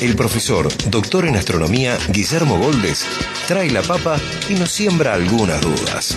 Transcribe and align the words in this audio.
el 0.00 0.14
profesor, 0.14 0.68
doctor 0.90 1.24
en 1.26 1.36
astronomía, 1.36 1.98
Guillermo 2.08 2.58
Goldes, 2.58 3.06
trae 3.48 3.70
la 3.70 3.82
papa 3.82 4.18
y 4.48 4.54
nos 4.54 4.70
siembra 4.70 5.14
algunas 5.14 5.60
dudas. 5.60 6.16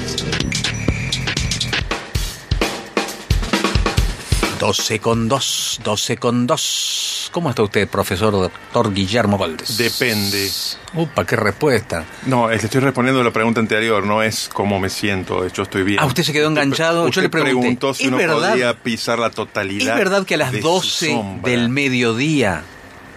12 4.60 5.00
con 5.00 5.30
2, 5.30 5.80
12 5.84 6.18
con 6.18 6.46
2. 6.46 7.30
¿Cómo 7.32 7.50
está 7.50 7.64
usted, 7.64 7.88
profesor 7.88 8.34
doctor 8.34 8.94
Guillermo 8.94 9.38
Valdés? 9.38 9.78
Depende. 9.78 10.50
Upa, 10.96 11.26
qué 11.26 11.38
respuesta. 11.38 12.04
No, 12.26 12.52
es 12.52 12.60
que 12.60 12.66
estoy 12.66 12.82
respondiendo 12.82 13.22
a 13.22 13.24
la 13.24 13.32
pregunta 13.32 13.62
anterior, 13.62 14.06
no 14.06 14.22
es 14.22 14.50
cómo 14.52 14.80
me 14.80 14.90
siento, 14.90 15.46
hecho 15.46 15.62
estoy 15.62 15.84
bien. 15.84 16.00
Ah, 16.02 16.06
usted 16.06 16.24
se 16.24 16.34
quedó 16.34 16.50
enganchado. 16.50 17.06
Usted 17.06 17.16
Yo 17.16 17.22
le 17.22 17.30
pregunté. 17.30 17.60
preguntó 17.62 17.94
si 17.94 18.04
¿es 18.04 18.08
uno 18.10 18.18
verdad, 18.18 18.50
podía 18.52 18.78
pisar 18.78 19.20
la 19.20 19.30
totalidad. 19.30 19.94
¿Es 19.94 19.98
verdad 19.98 20.26
que 20.26 20.34
a 20.34 20.38
las 20.40 20.52
de 20.52 20.62
su 20.62 20.68
12 20.68 21.12
sombra. 21.14 21.50
del 21.52 21.70
mediodía, 21.70 22.64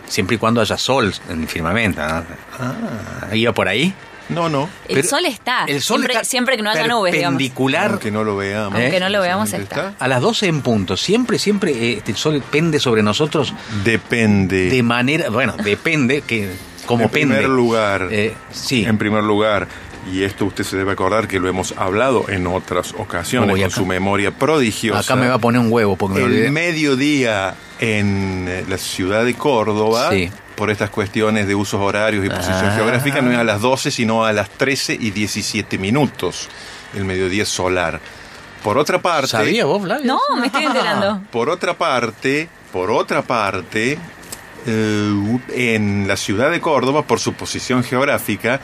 siempre 0.06 0.36
y 0.36 0.38
cuando 0.38 0.60
haya 0.60 0.76
sol 0.78 1.12
en 1.28 1.42
el 1.42 1.48
firmamento, 1.48 2.00
¿no? 2.06 2.24
ah, 2.58 3.34
iba 3.34 3.52
por 3.52 3.68
ahí? 3.68 3.94
No, 4.28 4.48
no, 4.48 4.68
El 4.88 4.96
Pero 4.96 5.08
sol 5.08 5.26
está. 5.26 5.64
El 5.66 5.82
sol 5.82 5.96
siempre, 5.98 6.14
está 6.14 6.24
siempre 6.24 6.56
que 6.56 6.62
no 6.62 6.70
haya 6.70 6.86
nubes, 6.86 7.12
digamos. 7.12 7.36
perpendicular 7.36 7.90
aunque 7.90 8.10
no 8.10 8.24
lo 8.24 8.36
veamos. 8.36 8.78
¿Eh? 8.78 8.82
Aunque 8.84 9.00
no 9.00 9.08
lo 9.10 9.20
veamos, 9.20 9.52
está. 9.52 9.94
a 9.98 10.08
las 10.08 10.20
12 10.22 10.46
en 10.46 10.62
punto. 10.62 10.96
Siempre, 10.96 11.38
siempre 11.38 11.72
eh, 11.72 12.02
el 12.06 12.16
sol 12.16 12.42
pende 12.50 12.78
sobre 12.78 13.02
nosotros 13.02 13.52
Depende. 13.84 14.70
de 14.70 14.82
manera, 14.82 15.28
bueno, 15.28 15.54
depende 15.62 16.22
que 16.22 16.50
como 16.86 17.04
en 17.04 17.10
pende. 17.10 17.34
primer 17.36 17.50
lugar, 17.50 18.08
Eh, 18.10 18.32
sí. 18.52 18.84
en 18.84 18.96
primer 18.96 19.22
lugar, 19.24 19.66
y 20.10 20.22
esto 20.24 20.46
usted 20.46 20.64
se 20.64 20.76
debe 20.76 20.92
acordar 20.92 21.28
que 21.28 21.38
lo 21.38 21.48
hemos 21.48 21.72
hablado 21.76 22.28
en 22.28 22.46
otras 22.46 22.94
ocasiones 22.98 23.54
Uy, 23.54 23.60
con 23.60 23.70
su 23.70 23.86
memoria 23.86 24.30
prodigiosa. 24.32 25.00
Acá 25.00 25.16
me 25.16 25.28
va 25.28 25.34
a 25.34 25.38
poner 25.38 25.60
un 25.60 25.70
huevo 25.72 25.96
porque 25.96 26.14
me 26.18 26.20
el 26.20 26.26
olvidé. 26.32 26.50
mediodía 26.50 27.54
en 27.80 28.46
eh, 28.48 28.64
la 28.68 28.78
ciudad 28.78 29.24
de 29.24 29.34
Córdoba, 29.34 30.10
Sí. 30.10 30.30
por 30.56 30.70
estas 30.70 30.90
cuestiones 30.90 31.46
de 31.46 31.54
usos 31.54 31.80
horarios 31.80 32.24
y 32.24 32.28
posición 32.28 32.66
Ah. 32.70 32.74
geográfica, 32.76 33.20
no 33.22 33.30
es 33.32 33.38
a 33.38 33.44
las 33.44 33.60
12, 33.60 33.90
sino 33.90 34.24
a 34.24 34.32
las 34.32 34.50
13 34.50 34.96
y 35.00 35.10
17 35.10 35.78
minutos, 35.78 36.48
el 36.94 37.04
mediodía 37.04 37.44
solar. 37.44 38.00
Por 38.62 38.78
otra 38.78 39.00
parte, 39.02 39.28
¿Sabía 39.28 39.64
vos, 39.64 39.82
Flavio? 39.82 40.04
No, 40.06 40.20
me 40.40 40.46
estoy 40.46 40.64
enterando. 40.64 41.20
por 41.32 41.48
otra 41.50 41.74
parte, 41.74 42.48
por 42.72 42.90
otra 42.92 43.22
parte, 43.22 43.98
eh, 44.66 45.38
en 45.54 46.06
la 46.06 46.16
ciudad 46.16 46.50
de 46.50 46.60
Córdoba, 46.60 47.02
por 47.02 47.18
su 47.18 47.32
posición 47.34 47.82
geográfica, 47.82 48.60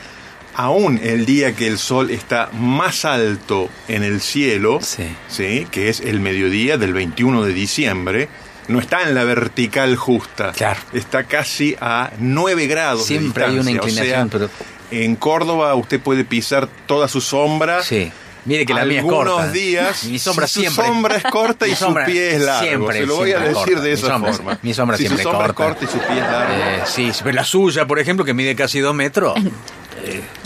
aún 0.59 0.99
el 1.01 1.25
día 1.25 1.53
que 1.55 1.67
el 1.67 1.77
sol 1.77 2.11
está 2.11 2.49
más 2.53 3.05
alto 3.05 3.69
en 3.87 4.03
el 4.03 4.19
cielo, 4.21 4.79
Sí. 4.81 5.03
¿sí? 5.29 5.67
que 5.71 5.89
es 5.89 6.01
el 6.01 6.19
mediodía 6.19 6.77
del 6.77 6.93
21 6.93 7.43
de 7.43 7.53
diciembre, 7.53 8.27
no 8.67 8.79
está 8.79 9.03
en 9.03 9.15
la 9.15 9.23
vertical 9.23 9.95
justa. 9.95 10.51
Claro. 10.51 10.79
Está 10.93 11.23
casi 11.23 11.75
a 11.79 12.11
9 12.19 12.67
grados. 12.67 13.07
de 13.07 13.17
Siempre 13.19 13.45
hay 13.45 13.51
una 13.57 13.63
distancia. 13.71 13.81
O 13.81 13.87
inclinación, 14.05 14.29
sea, 14.29 14.39
pero- 14.49 14.49
En 14.91 15.15
Córdoba 15.15 15.75
usted 15.75 15.99
puede 15.99 16.25
pisar 16.25 16.67
toda 16.87 17.07
su 17.07 17.21
sombra. 17.21 17.81
Sí. 17.83 18.11
Mire 18.45 18.65
que 18.65 18.73
la 18.73 18.85
mía 18.85 18.99
es 18.99 19.03
Algunos 19.05 19.33
corta. 19.33 19.51
días, 19.51 20.03
Mi 20.05 20.17
sombra 20.17 20.47
si 20.47 20.61
siempre. 20.61 20.83
su 20.85 20.91
sombra 20.91 21.15
es 21.17 21.23
corta 21.23 21.67
y 21.67 21.71
Mi 21.71 21.75
su 21.75 21.93
pie 22.05 22.35
es 22.35 22.41
largo. 22.41 22.67
siempre, 22.67 22.97
Se 22.99 23.05
lo 23.05 23.15
voy 23.17 23.31
a 23.33 23.39
decir 23.39 23.53
corta. 23.53 23.81
de 23.81 23.87
Mi 23.89 23.93
esa 23.93 24.07
sombra- 24.07 24.33
forma. 24.33 24.59
mi 24.63 24.73
sombra 24.73 24.97
si 24.97 25.03
siempre 25.03 25.23
su 25.23 25.29
sombra 25.29 25.47
es 25.47 25.53
corta. 25.53 25.79
corta 25.79 25.85
y 25.85 25.87
su 25.99 26.07
pie 26.07 26.17
es 26.19 26.23
largo. 26.31 26.53
Eh, 26.53 26.81
sí, 26.85 27.11
sí, 27.13 27.19
pero 27.23 27.35
la 27.35 27.43
suya, 27.43 27.85
por 27.85 27.99
ejemplo, 27.99 28.25
que 28.25 28.33
mide 28.33 28.55
casi 28.55 28.79
dos 28.79 28.95
metros. 28.95 29.33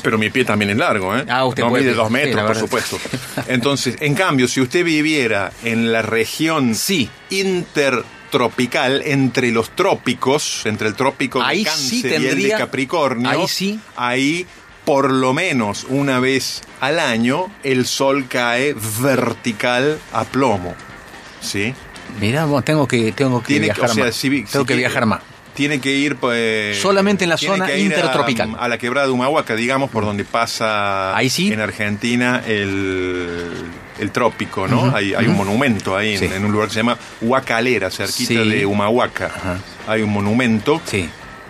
Pero 0.02 0.18
mi 0.18 0.30
pie 0.30 0.46
también 0.46 0.72
es 0.72 0.78
largo, 0.78 1.16
¿eh? 1.18 1.25
Ah, 1.30 1.46
usted 1.46 1.64
no 1.64 1.69
puede- 1.69 1.84
mide 1.86 1.94
dos 1.94 2.09
metros, 2.12 2.44
por 2.46 2.56
supuesto. 2.56 3.00
Entonces, 3.47 3.96
en 4.00 4.16
cambio, 4.16 4.47
si 4.47 4.62
usted 4.62 4.84
viviera 4.84 5.52
en 5.64 5.91
la 5.91 6.02
región 6.02 6.75
Sí. 6.75 7.09
intertropical, 7.30 9.02
entre 9.06 9.52
los 9.52 9.69
trópicos, 9.75 10.66
entre 10.66 10.88
el 10.88 10.96
trópico 10.96 11.40
de 11.46 11.64
Cáncer 11.64 11.90
sí 11.90 12.03
y 12.06 12.28
el 12.28 12.41
de 12.44 12.50
Capricornio, 12.52 13.30
ahí 13.30 13.47
sí. 13.47 13.80
ahí 13.96 14.46
por 14.86 15.12
lo 15.12 15.34
menos 15.34 15.85
una 15.88 16.20
vez 16.20 16.62
al 16.81 17.00
año 17.00 17.46
el 17.64 17.85
sol 17.85 18.25
cae 18.28 18.75
vertical 19.02 19.97
a 20.12 20.25
plomo. 20.25 20.75
¿Sí? 21.41 21.74
Mira, 22.20 22.46
tengo 22.64 22.88
que, 22.88 23.12
tengo 23.14 23.41
que 23.41 23.47
Tiene 23.47 23.68
que, 23.68 23.74
viajar 23.74 23.90
o 23.90 23.94
sea, 23.94 24.06
más. 24.06 24.16
si- 24.16 24.30
tengo 24.30 24.47
si 24.47 24.58
que 24.59 24.66
quiere- 24.66 24.80
viajar 24.81 25.06
más. 25.06 25.22
Tiene 25.53 25.80
que 25.80 25.91
ir 25.91 26.16
pues, 26.16 26.80
Solamente 26.80 27.25
en 27.25 27.30
la 27.30 27.38
zona 27.38 27.66
a- 27.66 27.78
intertropical. 27.78 28.56
A, 28.59 28.68
la 28.68 28.78
quebrada 28.80 29.06
de 29.08 29.14
Humahuaca, 29.14 29.56
digamos, 29.56 29.91
por 29.91 30.03
donde 30.03 30.25
pasa 30.25 31.16
Ahí 31.16 31.30
sí. 31.30 31.53
en 31.53 31.59
Argentina 31.59 32.41
el, 32.47 33.52
el 34.00 34.12
trópico, 34.12 34.68
¿no? 34.68 34.96
Hay, 34.96 35.14
hay 35.14 35.28
un 35.28 35.36
monumento 35.38 35.96
ahí 35.96 36.14
en- 36.14 36.19
Sí. 36.19 36.25
en, 36.25 36.44
un 36.46 36.52
lugar 36.52 36.69
que 36.69 36.74
se 36.74 36.80
llama 36.80 36.97
Huacalera, 37.22 37.91
cerquita 37.91 38.44
Sí. 38.44 38.50
de 38.50 38.66
Humahuaca. 38.66 39.59
Hay 39.88 40.02
un 40.02 40.09
monumento 40.12 40.81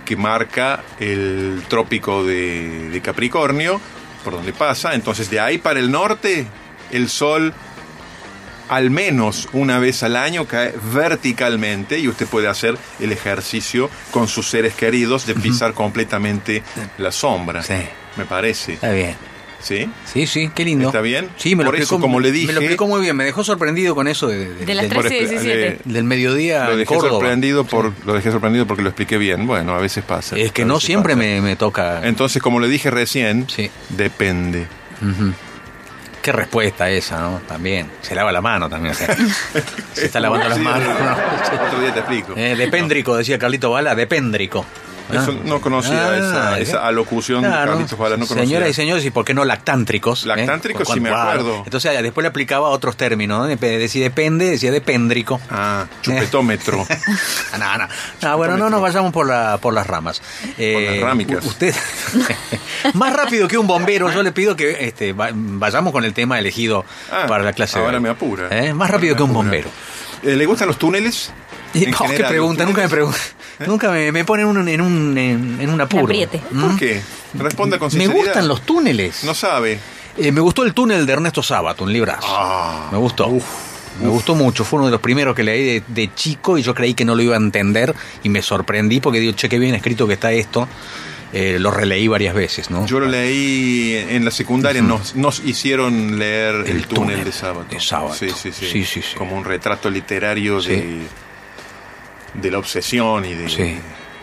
que 0.05 0.15
marca 0.17 0.83
el 0.99 1.63
trópico 1.69 2.25
de, 2.25 2.89
de 2.89 3.01
Capricornio, 3.01 3.79
por 4.25 4.33
donde 4.33 4.51
pasa. 4.51 4.95
Entonces, 4.95 5.29
de 5.29 5.39
ahí 5.39 5.57
para 5.59 5.79
el 5.79 5.89
norte, 5.91 6.45
el 6.91 7.07
sol 7.09 7.53
al 8.75 8.89
menos 8.89 9.47
una 9.53 9.79
vez 9.79 10.03
al 10.03 10.15
año 10.15 10.45
cae 10.45 10.73
verticalmente 10.93 11.99
y 11.99 12.07
usted 12.07 12.27
puede 12.27 12.47
hacer 12.47 12.77
el 12.99 13.11
ejercicio 13.11 13.89
con 14.11 14.27
sus 14.27 14.47
seres 14.49 14.73
queridos 14.73 15.25
de 15.25 15.35
pisar 15.35 15.73
completamente 15.73 16.63
la 16.97 17.11
sombra. 17.11 17.61
Sí. 17.63 17.73
Me 18.17 18.25
parece. 18.25 18.73
Está 18.73 18.91
bien. 18.91 19.15
¿Sí? 19.61 19.89
Sí, 20.11 20.27
sí, 20.27 20.51
qué 20.53 20.65
lindo. 20.65 20.87
¿Está 20.87 20.99
bien? 20.99 21.29
Sí, 21.37 21.55
me 21.55 21.63
lo 21.63 21.69
Por 21.71 21.79
eso, 21.79 21.97
como 21.97 22.19
le 22.19 22.31
Me 22.31 22.37
dije- 22.37 22.51
lo 22.51 22.59
explicó 22.59 22.85
muy 22.85 22.99
bien, 22.99 23.15
me 23.15 23.23
dejó 23.23 23.45
sorprendido 23.45 23.95
con 23.95 24.09
eso 24.09 24.27
de, 24.27 24.53
De 24.55 24.75
las 24.75 24.89
del- 24.89 24.99
13 24.99 25.15
y 25.15 25.19
Por- 25.21 25.29
17. 25.29 25.67
eh, 25.67 25.79
del 25.85 26.03
mediodía 26.03 26.65
Lo 26.67 26.75
dejé, 26.75 26.85
Córdoba. 26.93 27.11
sorprendido 27.11 27.63
por, 27.63 27.93
lo 28.05 28.13
dejé 28.13 28.29
sorprendido 28.31 28.67
porque 28.67 28.83
lo 28.83 28.89
expliqué 28.89 29.17
bien. 29.17 29.47
Bueno, 29.47 29.73
a 29.73 29.79
veces 29.79 30.03
pasa. 30.03 30.35
Es 30.37 30.51
que 30.51 30.65
no 30.65 30.81
siempre 30.81 31.15
me, 31.15 31.39
me 31.39 31.55
toca. 31.55 32.01
Entonces, 32.05 32.41
como 32.41 32.59
le 32.59 32.67
dije 32.67 32.91
recién, 32.91 33.47
Sí. 33.49 33.71
depende. 33.89 34.67
Qué 36.23 36.31
respuesta 36.31 36.89
esa, 36.89 37.19
¿no? 37.19 37.41
También. 37.45 37.91
Se 38.01 38.15
lava 38.15 38.31
la 38.31 38.39
mano 38.39 38.69
también. 38.69 38.93
o 38.93 38.97
sea, 38.97 39.13
se 39.93 40.05
está 40.05 40.21
lavando 40.21 40.47
las 40.47 40.57
manos. 40.57 40.87
Otro 41.67 41.81
día 41.81 41.93
te 41.93 41.99
explico. 41.99 42.33
Eh, 42.37 42.55
depéndrico, 42.55 43.17
decía 43.17 43.37
Carlito 43.37 43.71
Bala, 43.71 43.93
depéndrico. 43.93 44.65
Eso 45.11 45.33
no 45.43 45.59
conocía 45.59 46.07
Ah, 46.09 46.17
esa, 46.17 46.59
¿eh? 46.59 46.61
esa 46.63 46.87
alocución 46.87 47.41
Claro. 47.43 47.73
Carlitos 47.73 47.97
Bala, 47.99 48.17
no 48.17 48.25
conocía. 48.25 48.45
Señoras 48.47 48.69
y 48.69 48.73
señores, 48.73 49.05
¿y 49.05 49.11
por 49.11 49.25
qué 49.25 49.33
no 49.33 49.43
lactántricos? 49.45 50.25
Lactántricos, 50.25 50.87
Cu- 50.87 50.93
sí 50.93 50.99
me 50.99 51.09
acuerdo. 51.09 51.61
Entonces 51.65 51.95
ah, 51.97 52.01
después 52.01 52.23
le 52.23 52.29
aplicaba 52.29 52.69
otros 52.69 52.95
términos, 52.95 53.39
¿no? 53.39 53.47
Decía 53.55 54.03
depende, 54.03 54.49
decía 54.49 54.71
depéndrico. 54.71 55.39
Ah, 55.51 55.85
chupetómetro. 56.01 56.85
Ah, 57.53 57.57
no, 57.57 57.77
no. 57.77 57.87
No, 58.21 58.37
bueno, 58.37 58.57
no 58.57 58.69
nos 58.69 58.81
vayamos 58.81 59.11
por, 59.13 59.27
la, 59.27 59.57
por 59.61 59.73
las 59.73 59.85
ramas. 59.85 60.21
Eh, 60.57 60.97
las 60.99 61.03
rámicas. 61.09 61.45
u- 61.45 61.49
Usted, 61.49 61.75
más 62.93 63.13
rápido 63.13 63.47
que 63.47 63.57
un 63.57 63.67
bombero, 63.67 64.11
yo 64.11 64.23
le 64.23 64.31
pido 64.31 64.55
que 64.55 64.85
este, 64.87 65.13
va- 65.13 65.29
vayamos 65.33 65.91
con 65.93 66.03
el 66.05 66.13
tema 66.13 66.39
elegido 66.39 66.85
Ah, 67.11 67.25
para 67.27 67.43
la 67.43 67.53
clase. 67.53 67.77
de 67.79 67.85
ahora 67.85 67.99
me 67.99 68.09
apura. 68.09 68.47
¿Eh? 68.49 68.73
Más 68.73 68.89
rápido 68.89 69.15
que 69.15 69.23
un 69.23 69.33
bombero. 69.33 69.69
Eh, 70.23 70.35
¿Le 70.35 70.45
gustan 70.45 70.67
los 70.67 70.77
túneles? 70.79 71.31
Y, 71.73 71.83
En 71.85 71.91
no, 71.91 71.97
¿Qué 71.97 72.23
pregunta? 72.23 72.63
¿los 72.63 72.69
Nunca 72.69 72.81
me 72.83 72.89
pregunta. 72.89 73.17
Nunca 73.67 73.91
me, 73.91 74.11
me 74.11 74.25
ponen 74.25 74.45
un- 74.47 74.67
en, 74.67 74.81
un, 74.81 75.17
en, 75.17 75.57
en 75.61 75.69
un 75.69 75.81
apuro. 75.81 76.03
apriete. 76.03 76.41
¿Mm? 76.51 76.61
¿Por 76.61 76.77
qué? 76.77 77.01
Responda 77.35 77.77
con 77.79 77.87
Me 77.87 77.91
sinceridad. 77.91 78.15
gustan 78.25 78.47
los 78.47 78.61
túneles. 78.61 79.23
No 79.23 79.33
sabe. 79.33 79.79
Eh, 80.17 80.31
me 80.31 80.41
gustó 80.41 80.63
el 80.63 80.73
túnel 80.73 81.05
de 81.05 81.13
Ernesto 81.13 81.41
Sábato, 81.41 81.83
un 81.83 81.91
librazo. 81.93 82.27
Ah, 82.29 82.89
me 82.91 82.97
gustó. 82.97 83.27
uf, 83.27 83.45
me 84.01 84.07
gustó 84.09 84.35
mucho. 84.35 84.63
Fue 84.63 84.77
uno 84.77 84.87
de 84.87 84.91
los 84.91 85.01
primeros 85.01 85.35
que 85.35 85.43
leí 85.43 85.65
de, 85.65 85.83
de 85.87 86.13
chico 86.13 86.57
y 86.57 86.61
yo 86.63 86.73
creí 86.75 86.93
que 86.93 87.05
no 87.05 87.15
lo 87.15 87.21
iba 87.23 87.35
a 87.35 87.39
entender 87.39 87.93
y 88.23 88.29
me 88.29 88.41
sorprendí 88.41 88.99
porque 88.99 89.19
digo, 89.19 89.33
che, 89.33 89.49
qué 89.49 89.57
bien 89.59 89.73
escrito 89.75 90.05
que 90.07 90.13
está 90.13 90.31
esto. 90.31 90.67
Eh, 91.35 91.57
lo 91.59 91.71
releí 91.71 92.07
varias 92.07 92.35
veces, 92.35 92.69
¿no? 92.69 92.85
Yo 92.85 92.99
lo 92.99 93.07
leí 93.07 93.95
en 94.09 94.23
la 94.23 94.29
secundaria, 94.29 94.83
nos, 94.83 95.15
nos 95.15 95.39
hicieron 95.43 96.19
leer 96.19 96.53
El, 96.67 96.67
El 96.67 96.85
túnel, 96.85 97.13
túnel 97.15 97.23
de 97.23 97.31
sábado. 97.31 97.65
de 97.71 97.79
Sábato. 97.79 98.13
Sí, 98.13 98.29
sí, 98.29 98.51
sí. 98.51 98.67
Sí, 98.71 98.85
sí, 98.85 99.01
sí. 99.01 99.15
Como 99.17 99.35
un 99.35 99.43
retrato 99.43 99.89
literario 99.89 100.61
Sí. 100.61 100.69
de, 100.69 100.99
de 102.33 102.51
la 102.51 102.57
obsesión 102.59 103.25
y 103.25 103.33
de, 103.33 103.49
Sí. 103.49 103.75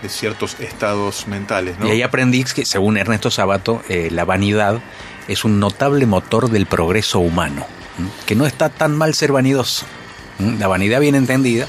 de 0.03 0.09
ciertos 0.09 0.57
estados 0.61 1.27
mentales, 1.27 1.79
¿no? 1.79 1.87
Y 1.87 1.91
ahí 1.91 2.03
aprendí 2.03 2.45
que, 2.45 2.65
según 2.65 2.97
Ernesto 2.97 3.31
Sabato, 3.31 3.83
eh, 3.89 4.09
la 4.11 4.25
vanidad 4.25 4.81
es 5.29 5.45
un 5.45 5.61
notable 5.61 6.07
motor 6.07 6.51
del 6.51 6.67
progreso 6.67 7.21
humano, 7.21 7.67
¿m? 7.99 8.09
que 8.27 8.35
no 8.35 8.47
está 8.47 8.69
tan 8.69 8.97
mal 8.97 9.15
ser 9.15 9.33
vanidoso. 9.33 9.87
¿m? 10.39 10.59
La 10.59 10.67
vanidad 10.69 11.01
bien 11.01 11.15
entendida 11.15 11.67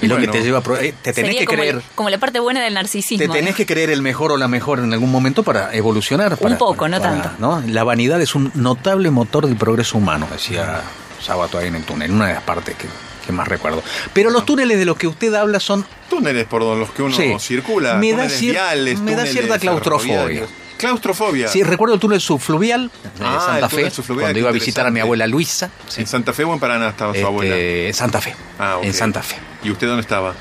Es 0.00 0.08
lo 0.08 0.16
que 0.16 0.28
te 0.28 0.42
lleva 0.42 0.58
a... 0.58 0.62
pro- 0.62 0.78
eh, 0.78 0.94
te 1.02 1.12
tenés 1.12 1.28
Sería 1.32 1.40
que 1.40 1.46
como, 1.46 1.58
creer... 1.58 1.74
el- 1.76 1.82
como 1.94 2.08
la 2.10 2.18
parte 2.18 2.40
buena 2.40 2.60
del 2.60 2.70
Te 2.70 2.74
narcisismo. 2.74 3.32
tenés 3.34 3.50
¿no? 3.50 3.56
que 3.56 3.66
creer 3.66 3.90
el 3.90 4.00
mejor 4.02 4.32
o 4.32 4.36
la 4.36 4.48
mejor 4.48 4.78
en 4.80 4.92
algún 4.92 5.10
momento 5.12 5.42
para 5.42 5.74
evolucionar. 5.74 6.36
para- 6.38 6.56
poco, 6.58 6.88
no 6.88 6.98
para- 7.00 7.22
tanto. 7.22 7.30
¿no? 7.38 7.62
La 7.68 7.84
vanidad 7.84 8.20
es 8.22 8.34
un 8.34 8.50
notable 8.54 9.10
motor 9.10 9.46
del 9.46 9.56
progreso 9.56 9.98
humano, 9.98 10.26
decía 10.32 10.80
Sábato 11.20 11.58
ahí 11.58 11.68
en 11.68 11.76
el 11.76 11.84
túnel, 11.84 12.10
una 12.10 12.26
de 12.28 12.34
las 12.34 12.42
partes 12.42 12.74
que, 12.76 12.86
que 13.24 13.32
más 13.32 13.46
recuerdo. 13.48 13.82
Pero 14.12 14.30
los 14.30 14.44
túneles 14.44 14.78
de 14.78 14.84
los 14.84 14.96
que 14.96 15.06
usted 15.06 15.32
habla 15.34 15.60
son... 15.60 15.86
Túneles 16.10 16.44
por 16.46 16.62
los 16.62 16.90
que 16.90 17.02
uno 17.02 17.14
Sí. 17.16 17.34
circula, 17.38 17.94
Me 17.94 18.10
da 18.12 18.16
túneles 18.24 18.40
cier- 18.42 18.50
viales, 18.52 19.00
me 19.00 19.14
da 19.14 19.24
cierta 19.26 19.58
claustrofobia. 19.58 20.46
Claustrofobia. 20.76 21.46
Sí, 21.48 21.62
recuerdo 21.62 21.94
el 21.94 22.00
túnel 22.00 22.20
subfluvial 22.20 22.90
de 23.18 23.24
Ah, 23.24 23.34
el 23.34 23.40
Santa 23.40 23.68
túnel 23.68 23.84
Fe, 23.86 23.90
subfluvial, 23.92 24.24
cuando 24.26 24.38
iba 24.40 24.48
a 24.48 24.52
visitar 24.52 24.86
a 24.86 24.90
mi 24.90 24.98
abuela 25.00 25.26
Luisa. 25.28 25.70
sí. 25.86 26.00
¿En 26.00 26.06
Santa 26.08 26.32
Fe 26.32 26.42
o 26.44 26.52
en 26.52 26.58
Paraná 26.58 26.88
estaba 26.88 27.12
su 27.12 27.18
Este, 27.18 27.26
abuela? 27.28 27.56
en 27.56 27.94
Santa 27.94 28.20
Fe. 28.20 28.34
Ah, 28.58 28.78
ok. 28.78 28.84
En 28.84 28.92
Santa 28.92 29.22
Fe. 29.22 29.36
¿Y 29.62 29.70
usted 29.70 29.86
dónde 29.86 30.00
estaba? 30.02 30.34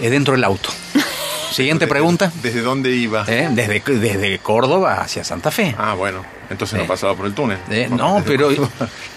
Eh, 0.00 0.08
dentro 0.10 0.34
del 0.34 0.44
auto. 0.44 0.68
Siguiente 1.50 1.84
¿Desde- 1.86 1.90
pregunta. 1.94 2.32
¿Desde 2.42 2.60
dónde 2.62 2.90
iba? 2.94 3.24
Eh, 3.28 3.48
desde, 3.52 3.80
desde 3.98 4.38
Córdoba 4.40 5.00
hacia 5.00 5.24
Santa 5.24 5.50
Fe. 5.50 5.74
Ah, 5.78 5.94
bueno, 5.94 6.22
entonces 6.50 6.78
Eh. 6.78 6.82
no 6.82 6.88
pasaba 6.88 7.14
por 7.14 7.26
el 7.26 7.34
túnel. 7.34 7.58
Eh, 7.70 7.88
no, 7.90 8.22
pero, 8.26 8.50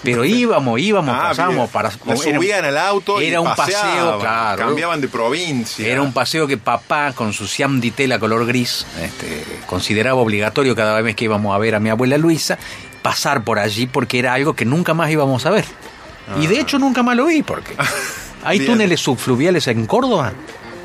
pero 0.02 0.24
íbamos, 0.24 0.80
íbamos, 0.80 1.14
Ah, 1.14 1.28
pasábamos 1.28 1.68
para... 1.70 1.90
Era- 2.06 2.16
subían 2.16 2.64
al 2.64 2.78
auto 2.78 3.20
y 3.20 3.26
Era 3.26 3.40
un 3.40 3.54
paseaban, 3.54 3.90
paseo, 3.96 4.18
claro. 4.20 4.66
Cambiaban 4.66 5.00
de 5.00 5.08
provincia. 5.08 5.86
Era 5.86 6.02
un 6.02 6.12
paseo 6.12 6.46
que 6.46 6.56
papá, 6.56 7.12
con 7.14 7.32
su 7.32 7.46
siam 7.46 7.80
di 7.80 7.90
tela 7.90 8.18
color 8.18 8.46
gris, 8.46 8.86
este, 9.02 9.44
consideraba 9.66 10.20
obligatorio 10.20 10.74
cada 10.74 11.00
vez 11.02 11.14
que 11.16 11.24
íbamos 11.24 11.54
a 11.54 11.58
ver 11.58 11.74
a 11.74 11.80
mi 11.80 11.90
abuela 11.90 12.16
Luisa, 12.18 12.58
pasar 13.02 13.44
por 13.44 13.58
allí 13.58 13.86
porque 13.86 14.18
era 14.18 14.34
algo 14.34 14.54
que 14.54 14.64
nunca 14.64 14.94
más 14.94 15.10
íbamos 15.10 15.44
a 15.46 15.50
ver. 15.50 15.64
Y 16.40 16.46
de 16.46 16.60
hecho 16.60 16.78
nunca 16.78 17.02
más 17.02 17.16
lo 17.16 17.26
vi 17.26 17.42
porque... 17.42 17.74
¿Hay 18.42 18.60
Ah. 18.60 18.66
Túneles 18.66 19.00
subfluviales 19.00 19.66
en 19.66 19.84
Córdoba? 19.86 20.32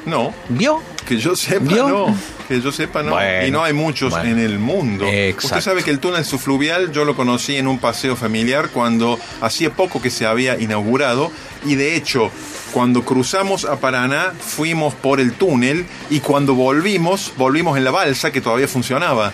No, 0.06 0.34
¿Vio? 0.50 0.82
que 1.06 1.18
yo 1.18 1.36
sepa, 1.36 1.66
¿Vio? 1.66 1.88
no. 1.88 2.18
Que 2.48 2.62
yo 2.62 2.72
sepa, 2.72 3.02
no. 3.02 3.12
Bueno, 3.12 3.48
y 3.48 3.52
no 3.52 3.64
hay 3.64 3.74
muchos 3.74 4.12
bueno. 4.12 4.30
en 4.30 4.40
el 4.40 4.60
mundo. 4.60 5.06
Exacto. 5.08 5.48
Usted 5.48 5.62
sabe 5.62 5.84
que 5.84 5.90
el 5.90 6.00
túnel 6.00 6.24
subfluvial 6.24 6.92
yo 6.92 7.06
lo 7.06 7.16
conocí 7.16 7.56
en 7.56 7.68
un 7.68 7.80
paseo 7.80 8.16
familiar 8.16 8.70
cuando 8.70 9.20
hacía 9.42 9.72
poco 9.72 10.02
que 10.02 10.10
se 10.12 10.26
había 10.26 10.60
inaugurado. 10.60 11.32
Y 11.66 11.76
de 11.76 11.96
hecho, 11.96 12.30
cuando 12.72 13.04
cruzamos 13.04 13.66
a 13.66 13.80
Paraná, 13.80 14.34
fuimos 14.40 14.94
por 14.94 15.20
el 15.20 15.34
túnel. 15.34 15.86
Y 16.12 16.20
cuando 16.20 16.54
volvimos, 16.54 17.34
volvimos 17.38 17.78
en 17.78 17.84
la 17.84 17.92
balsa 17.92 18.32
que 18.32 18.42
todavía 18.42 18.68
funcionaba. 18.68 19.32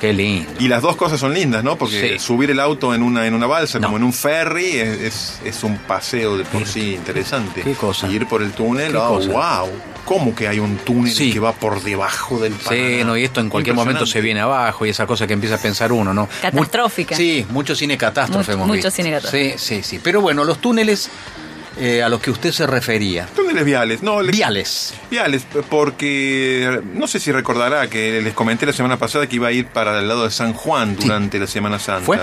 Qué 0.00 0.12
lindo. 0.12 0.50
Y 0.58 0.68
las 0.68 0.82
dos 0.82 0.96
cosas 0.96 1.20
son 1.20 1.34
lindas, 1.34 1.62
¿no? 1.62 1.76
Porque 1.76 2.12
Sí. 2.14 2.18
subir 2.18 2.50
el 2.50 2.58
auto 2.60 2.94
en 2.94 3.02
una, 3.02 3.26
en 3.26 3.34
una 3.34 3.46
balsa, 3.46 3.78
No. 3.78 3.88
como 3.88 3.98
en 3.98 4.04
un 4.04 4.12
ferry, 4.12 4.78
es, 4.78 5.00
es, 5.00 5.40
es 5.44 5.62
un 5.62 5.76
paseo 5.78 6.36
de 6.38 6.44
por 6.44 6.66
sí 6.66 6.94
interesante. 6.94 7.62
qué 7.62 7.74
cosa. 7.74 8.08
Y 8.08 8.14
ir 8.16 8.26
por 8.26 8.42
el 8.42 8.52
túnel, 8.52 8.92
Qué 8.92 8.98
oh, 8.98 9.16
cosa. 9.16 9.28
wow. 9.30 9.70
¿Cómo 10.04 10.34
que 10.34 10.48
hay 10.48 10.58
un 10.58 10.76
túnel 10.78 11.12
Sí. 11.14 11.32
que 11.32 11.38
va 11.38 11.52
por 11.52 11.82
debajo 11.84 12.38
del 12.40 12.54
Sí, 12.54 12.64
Paraná? 12.64 13.04
no, 13.04 13.16
y 13.16 13.22
esto 13.24 13.40
en 13.40 13.48
cualquier 13.48 13.76
momento 13.76 14.06
se 14.06 14.20
viene 14.20 14.40
abajo 14.40 14.84
y 14.84 14.88
esa 14.88 15.06
cosa 15.06 15.26
que 15.26 15.34
empieza 15.34 15.54
a 15.56 15.58
pensar 15.58 15.92
uno, 15.92 16.12
¿no? 16.12 16.28
Catastrófica. 16.42 17.14
Mu- 17.14 17.16
sí, 17.18 17.46
mucho 17.50 17.76
cine 17.76 17.96
catástrofe 17.96 18.38
Mucho- 18.38 18.52
hemos 18.52 18.66
mucho 18.66 18.76
visto. 18.76 18.90
cine 18.90 19.10
catástrofe. 19.10 19.58
Sí, 19.58 19.76
sí, 19.76 19.82
sí. 19.84 20.00
Pero 20.02 20.20
bueno, 20.20 20.42
los 20.42 20.58
túneles 20.60 21.10
eh, 21.80 22.02
a 22.02 22.08
los 22.08 22.20
que 22.20 22.30
usted 22.30 22.52
se 22.52 22.66
refería. 22.66 23.26
Túneles 23.34 23.64
viales, 23.64 24.02
no, 24.02 24.22
le- 24.22 24.30
Viales. 24.32 24.94
Viales, 25.10 25.44
porque 25.68 26.80
no 26.94 27.08
sé 27.08 27.18
si 27.18 27.32
recordará 27.32 27.88
que 27.88 28.20
les 28.22 28.34
comenté 28.34 28.66
la 28.66 28.72
semana 28.72 28.98
pasada 28.98 29.26
que 29.26 29.36
iba 29.36 29.48
a 29.48 29.52
ir 29.52 29.66
para 29.66 29.98
el 29.98 30.06
lado 30.08 30.24
de 30.24 30.30
San 30.30 30.52
Juan 30.52 30.96
Sí. 30.98 31.04
durante 31.06 31.38
la 31.38 31.46
Semana 31.46 31.78
Santa. 31.78 32.04
¿Fue? 32.06 32.18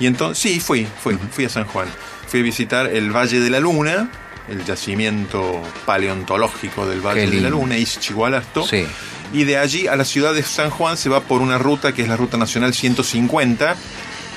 Y 0.00 0.06
entonces, 0.06 0.38
sí, 0.42 0.58
fui, 0.60 0.86
fui, 1.02 1.16
fui 1.30 1.44
a 1.44 1.48
San 1.48 1.64
Juan. 1.66 1.86
Fui 2.26 2.40
a 2.40 2.42
visitar 2.42 2.86
el 2.86 3.10
Valle 3.14 3.38
de 3.40 3.50
la 3.50 3.60
Luna, 3.60 4.10
el 4.48 4.64
yacimiento 4.64 5.62
paleontológico 5.86 6.86
del 6.86 7.00
Valle 7.00 7.28
de 7.30 7.40
la. 7.40 7.50
Luna, 7.50 7.76
Izchigualasto. 7.78 8.66
Sí. 8.66 8.84
Y 9.32 9.44
de 9.44 9.56
allí 9.58 9.86
a 9.86 9.96
la 9.96 10.04
ciudad 10.04 10.34
de 10.34 10.42
San 10.42 10.70
Juan 10.70 10.96
se 10.96 11.08
va 11.08 11.20
por 11.20 11.40
una 11.42 11.58
ruta 11.58 11.92
que 11.92 12.02
es 12.02 12.08
la 12.08 12.16
Ruta 12.16 12.36
Nacional 12.36 12.72
150, 12.74 13.74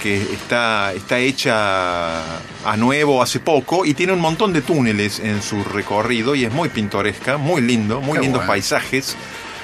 que 0.02 0.22
está, 0.22 0.94
está 0.94 1.20
hecha 1.20 2.22
a 2.66 2.78
nuevo 2.78 3.22
hace 3.22 3.40
poco 3.40 3.86
y 3.86 3.94
tiene 3.94 4.14
un 4.14 4.20
montón 4.20 4.54
de 4.54 4.62
túneles 4.62 5.20
en 5.20 5.42
su 5.42 5.64
recorrido 5.64 6.36
y 6.36 6.46
es 6.46 6.52
muy 6.52 6.70
pintoresca, 6.70 7.38
muy 7.38 7.62
lindo, 7.62 8.02
muy 8.02 8.16
Qué 8.18 8.22
lindos 8.24 8.40
bueno. 8.42 8.52
paisajes, 8.52 9.16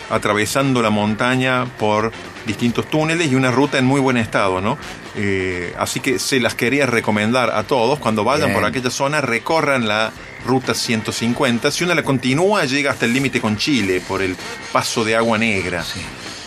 atravesando 0.09 0.81
la 0.81 0.89
montaña 0.89 1.65
por 1.77 2.11
distintos 2.45 2.89
túneles 2.89 3.31
y 3.31 3.35
una 3.35 3.51
ruta 3.51 3.77
en 3.77 3.85
muy 3.85 4.01
buen 4.01 4.17
estado, 4.17 4.59
¿no? 4.59 4.77
Eh, 5.15 5.73
así 5.77 5.99
que 6.01 6.19
se 6.19 6.39
las 6.39 6.55
quería 6.55 6.85
recomendar 6.85 7.51
a 7.51 7.63
todos, 7.63 7.99
cuando 7.99 8.23
vayan 8.23 8.49
Bien. 8.49 8.59
por 8.59 8.65
aquella 8.65 8.89
zona, 8.89 9.21
recorran 9.21 9.87
la 9.87 10.11
ruta 10.45 10.73
150. 10.73 11.71
Si 11.71 11.83
uno 11.85 11.95
la 11.95 12.03
continúa, 12.03 12.65
llega 12.65 12.91
hasta 12.91 13.05
el 13.05 13.13
límite 13.13 13.39
con 13.39 13.55
Chile, 13.57 14.01
por 14.05 14.21
el 14.21 14.35
paso 14.73 15.03
de 15.05 15.15
agua 15.15 15.37
negra 15.37 15.83
Sí. 15.83 16.01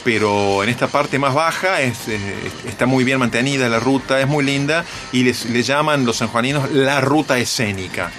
Pero 0.07 0.63
en 0.63 0.69
esta 0.69 0.87
parte 0.87 1.19
más 1.19 1.35
baja 1.35 1.83
es, 1.83 2.07
eh, 2.07 2.21
está 2.65 2.87
muy 2.87 3.03
bien 3.03 3.19
mantenida 3.19 3.69
la 3.69 3.81
ruta, 3.81 4.21
es 4.21 4.29
muy 4.29 4.45
linda 4.45 4.85
y 5.11 5.25
les, 5.25 5.47
le 5.47 5.65
llaman 5.65 6.07
los 6.07 6.19
sanjuaninos 6.19 6.71
la 6.71 7.01
ruta 7.01 7.39
escénica. 7.39 8.13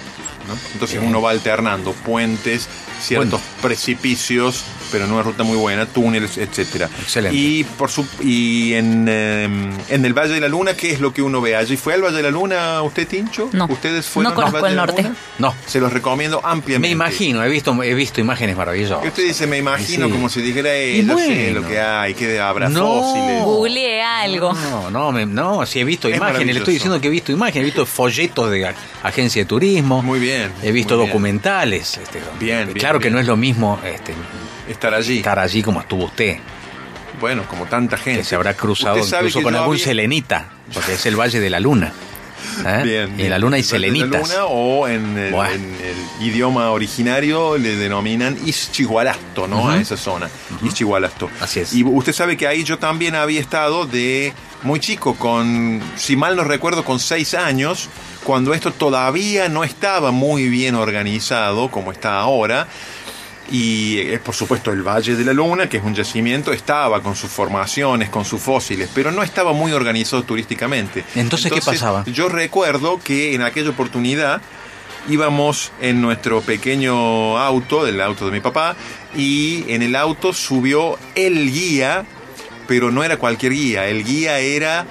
¿no? 0.46 0.54
Entonces 0.74 0.98
Bien. 0.98 1.08
uno 1.08 1.22
va 1.22 1.30
alternando 1.30 1.92
puentes, 1.92 2.68
ciertos 3.00 3.40
precipicios, 3.62 4.64
pero 4.90 5.04
en 5.04 5.12
una 5.12 5.22
ruta 5.22 5.42
muy 5.42 5.56
buena, 5.56 5.86
túneles, 5.86 6.38
etcétera. 6.38 6.88
Excelente. 7.00 7.36
Y 7.36 7.64
por 7.64 7.90
su 7.90 8.06
y 8.20 8.74
en, 8.74 9.06
eh, 9.08 9.44
en 9.88 10.04
el 10.04 10.12
Valle 10.14 10.34
de 10.34 10.40
la 10.40 10.48
Luna, 10.48 10.74
¿qué 10.74 10.90
es 10.92 11.00
lo 11.00 11.12
que 11.12 11.22
uno 11.22 11.40
ve 11.40 11.56
allí? 11.56 11.76
¿Fue 11.76 11.94
al 11.94 12.02
Valle 12.02 12.16
de 12.18 12.22
la 12.24 12.30
Luna 12.30 12.82
usted, 12.82 13.06
Tincho? 13.06 13.50
No. 13.52 13.66
¿Ustedes 13.66 14.06
fueron 14.06 14.30
No 14.32 14.34
conozco 14.36 14.56
al 14.58 14.62
Valle 14.62 14.72
el 14.74 14.80
de 14.80 14.80
la 14.80 14.86
norte. 14.86 15.02
Luna? 15.02 15.16
No. 15.38 15.54
Se 15.66 15.80
los 15.80 15.92
recomiendo 15.92 16.40
ampliamente. 16.44 16.88
Me 16.88 16.92
imagino, 16.92 17.42
he 17.44 17.48
visto, 17.48 17.82
he 17.82 17.94
visto 17.94 18.20
imágenes 18.20 18.56
maravillosas. 18.56 19.00
Que 19.02 19.08
usted 19.08 19.24
dice, 19.26 19.46
me 19.46 19.58
imagino 19.58 20.06
Sí. 20.06 20.12
como 20.12 20.28
si 20.28 20.40
dijera, 20.42 20.74
eh, 20.74 21.04
sé 21.26 21.50
lo 21.52 21.66
que 21.66 21.80
hay, 21.80 22.14
que 22.14 22.38
habrá 22.40 22.68
No. 22.68 22.80
fósiles. 23.02 23.42
Googleé 23.44 24.02
algo. 24.02 24.52
No, 24.52 24.90
no, 24.90 25.12
me- 25.12 25.26
no, 25.26 25.64
si 25.66 25.80
he 25.80 25.84
visto 25.84 26.08
Es 26.08 26.16
imágenes, 26.16 26.54
le 26.54 26.58
estoy 26.60 26.74
diciendo 26.74 27.00
que 27.00 27.08
he 27.08 27.10
visto 27.10 27.32
imágenes, 27.32 27.62
he 27.62 27.64
visto 27.66 27.86
folletos 27.86 28.50
de 28.50 28.72
agencia 29.02 29.42
de 29.42 29.46
turismo. 29.46 30.02
Muy 30.02 30.18
bien, 30.18 30.50
He 30.62 30.72
visto 30.72 30.96
documentales. 30.96 31.96
este, 31.98 32.20
Bien, 32.40 32.66
bien, 32.66 32.78
claro 32.78 32.98
que 32.98 33.04
bien. 33.04 33.14
no 33.14 33.20
es 33.20 33.26
lo 33.26 33.36
mismo 33.36 33.78
este, 33.84 34.14
Estar 34.68 34.94
allí. 34.94 35.18
estar 35.18 35.38
allí 35.38 35.62
como 35.62 35.80
estuvo 35.80 36.04
usted, 36.04 36.36
Bueno, 37.20 37.44
como 37.48 37.66
tanta 37.66 37.96
gente. 37.96 38.20
que 38.20 38.24
se 38.24 38.34
habrá 38.34 38.54
cruzado 38.54 38.98
incluso 38.98 39.42
con 39.42 39.54
algún 39.54 39.72
había- 39.74 39.84
selenita, 39.84 40.48
porque 40.72 40.94
es 40.94 41.06
el 41.06 41.16
Valle 41.18 41.40
de 41.40 41.50
la 41.50 41.58
Luna. 41.60 41.92
¿eh? 42.64 42.80
Bien, 42.84 43.08
Y 43.10 43.12
bien. 43.14 43.20
en 43.20 43.30
la 43.30 43.38
Luna 43.38 43.56
hay 43.56 43.62
de 43.62 43.66
la 43.66 43.70
selenitas. 43.70 44.28
Luna, 44.30 44.44
o 44.46 44.86
en 44.88 45.18
el, 45.18 45.32
Bueno. 45.32 45.54
en 45.54 45.76
el 46.20 46.26
idioma 46.26 46.70
originario 46.70 47.56
le 47.58 47.74
denominan 47.76 48.36
Ischigualasto, 48.46 49.48
¿no? 49.48 49.58
Ujú. 49.60 49.68
A 49.70 49.76
esa 49.78 49.96
zona. 49.96 50.28
Ischigualasto. 50.64 51.28
Así 51.40 51.60
es. 51.60 51.72
Y 51.74 51.82
usted 51.84 52.12
sabe 52.12 52.36
que 52.36 52.46
ahí 52.46 52.62
yo 52.64 52.78
también 52.78 53.14
había 53.16 53.40
estado 53.40 53.86
de 53.86 54.32
muy 54.62 54.78
chico, 54.80 55.14
con, 55.16 55.80
si 55.96 56.16
mal 56.16 56.36
no 56.36 56.44
recuerdo, 56.44 56.84
con 56.84 56.98
seis 57.00 57.34
años, 57.34 57.88
cuando 58.24 58.54
esto 58.54 58.72
todavía 58.72 59.48
no 59.48 59.64
estaba 59.64 60.10
muy 60.12 60.48
bien 60.48 60.74
organizado 60.74 61.70
como 61.70 61.90
está 61.92 62.18
ahora. 62.20 62.66
Y 63.50 63.98
es 63.98 64.20
por 64.20 64.34
supuesto 64.34 64.72
el 64.72 64.82
Valle 64.82 65.16
de 65.16 65.24
la 65.24 65.32
Luna, 65.32 65.68
que 65.68 65.78
es 65.78 65.84
un 65.84 65.94
yacimiento, 65.94 66.52
estaba 66.52 67.02
con 67.02 67.16
sus 67.16 67.30
formaciones, 67.30 68.10
con 68.10 68.24
sus 68.24 68.42
fósiles, 68.42 68.90
pero 68.94 69.10
no 69.10 69.22
estaba 69.22 69.52
muy 69.52 69.72
organizado 69.72 70.22
turísticamente. 70.22 71.04
Entonces, 71.14 71.50
¿qué 71.50 71.62
pasaba? 71.62 72.04
Yo 72.04 72.28
recuerdo 72.28 73.00
que 73.02 73.34
en 73.34 73.42
aquella 73.42 73.70
oportunidad 73.70 74.42
íbamos 75.08 75.72
en 75.80 76.02
nuestro 76.02 76.42
pequeño 76.42 77.38
auto, 77.38 77.84
del 77.84 78.00
auto 78.00 78.26
de 78.26 78.32
mi 78.32 78.40
papá, 78.40 78.76
y 79.16 79.64
en 79.68 79.82
el 79.82 79.96
auto 79.96 80.32
subió 80.34 80.98
el 81.14 81.50
guía, 81.50 82.04
pero 82.66 82.90
no 82.90 83.02
era 83.02 83.16
cualquier 83.16 83.52
guía, 83.52 83.88
el 83.88 84.04
guía 84.04 84.40
era 84.40 84.86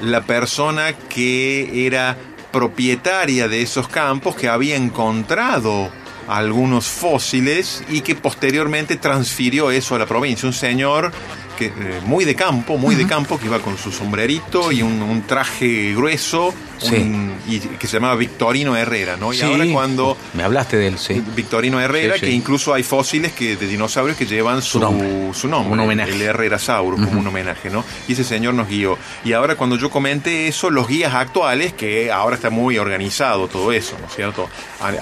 la 0.00 0.22
persona 0.22 0.92
que 0.92 1.86
era 1.86 2.16
propietaria 2.52 3.48
de 3.48 3.62
esos 3.62 3.88
campos, 3.88 4.36
que 4.36 4.48
había 4.48 4.76
encontrado 4.76 5.90
algunos 6.30 6.86
fósiles 6.86 7.82
y 7.88 8.02
que 8.02 8.14
posteriormente 8.14 8.96
transfirió 8.96 9.70
eso 9.70 9.96
a 9.96 9.98
la 9.98 10.06
provincia. 10.06 10.46
Un 10.46 10.52
señor 10.52 11.12
que, 11.60 11.66
eh, 11.66 12.00
muy 12.06 12.24
de 12.24 12.34
campo, 12.34 12.78
muy 12.78 12.94
de 12.94 13.06
campo, 13.06 13.38
que 13.38 13.44
iba 13.46 13.58
con 13.60 13.76
su 13.76 13.92
sombrerito 13.92 14.72
y 14.72 14.80
un, 14.82 15.02
un 15.02 15.22
traje 15.22 15.92
grueso 15.94 16.54
Sí. 16.78 16.94
un- 16.94 17.34
y 17.46 17.58
que 17.60 17.86
se 17.86 17.98
llamaba 17.98 18.14
Victorino 18.16 18.74
Herrera, 18.74 19.18
¿no? 19.18 19.34
Y 19.34 19.36
Sí. 19.36 19.42
ahora 19.42 19.66
cuando 19.70 20.16
Me 20.32 20.42
hablaste 20.44 20.78
de 20.78 20.86
él, 20.86 20.98
sí. 20.98 21.22
Victorino 21.36 21.78
Herrera, 21.78 22.14
que 22.18 22.30
incluso 22.30 22.72
hay 22.72 22.82
fósiles 22.82 23.32
que, 23.32 23.56
de 23.56 23.66
dinosaurios 23.66 24.16
que 24.16 24.24
llevan 24.24 24.62
su, 24.62 24.78
Su 24.78 24.80
nombre. 24.80 25.08
su 25.34 25.46
nombre, 25.48 25.74
Un 25.74 25.80
homenaje. 25.80 26.12
el 26.12 26.22
Herrerasaurus, 26.22 27.04
como 27.04 27.20
un 27.20 27.26
homenaje, 27.26 27.68
¿no? 27.68 27.84
Y 28.08 28.14
ese 28.14 28.24
señor 28.24 28.54
nos 28.54 28.66
guió. 28.66 28.96
Y 29.26 29.34
ahora 29.34 29.56
cuando 29.56 29.76
yo 29.76 29.90
comenté 29.90 30.48
eso, 30.48 30.70
los 30.70 30.88
guías 30.88 31.12
actuales, 31.12 31.74
que 31.74 32.10
ahora 32.10 32.36
está 32.36 32.48
muy 32.48 32.78
organizado 32.78 33.46
todo 33.48 33.72
eso, 33.72 33.96
¿no 34.00 34.06
es 34.06 34.14
cierto? 34.16 34.48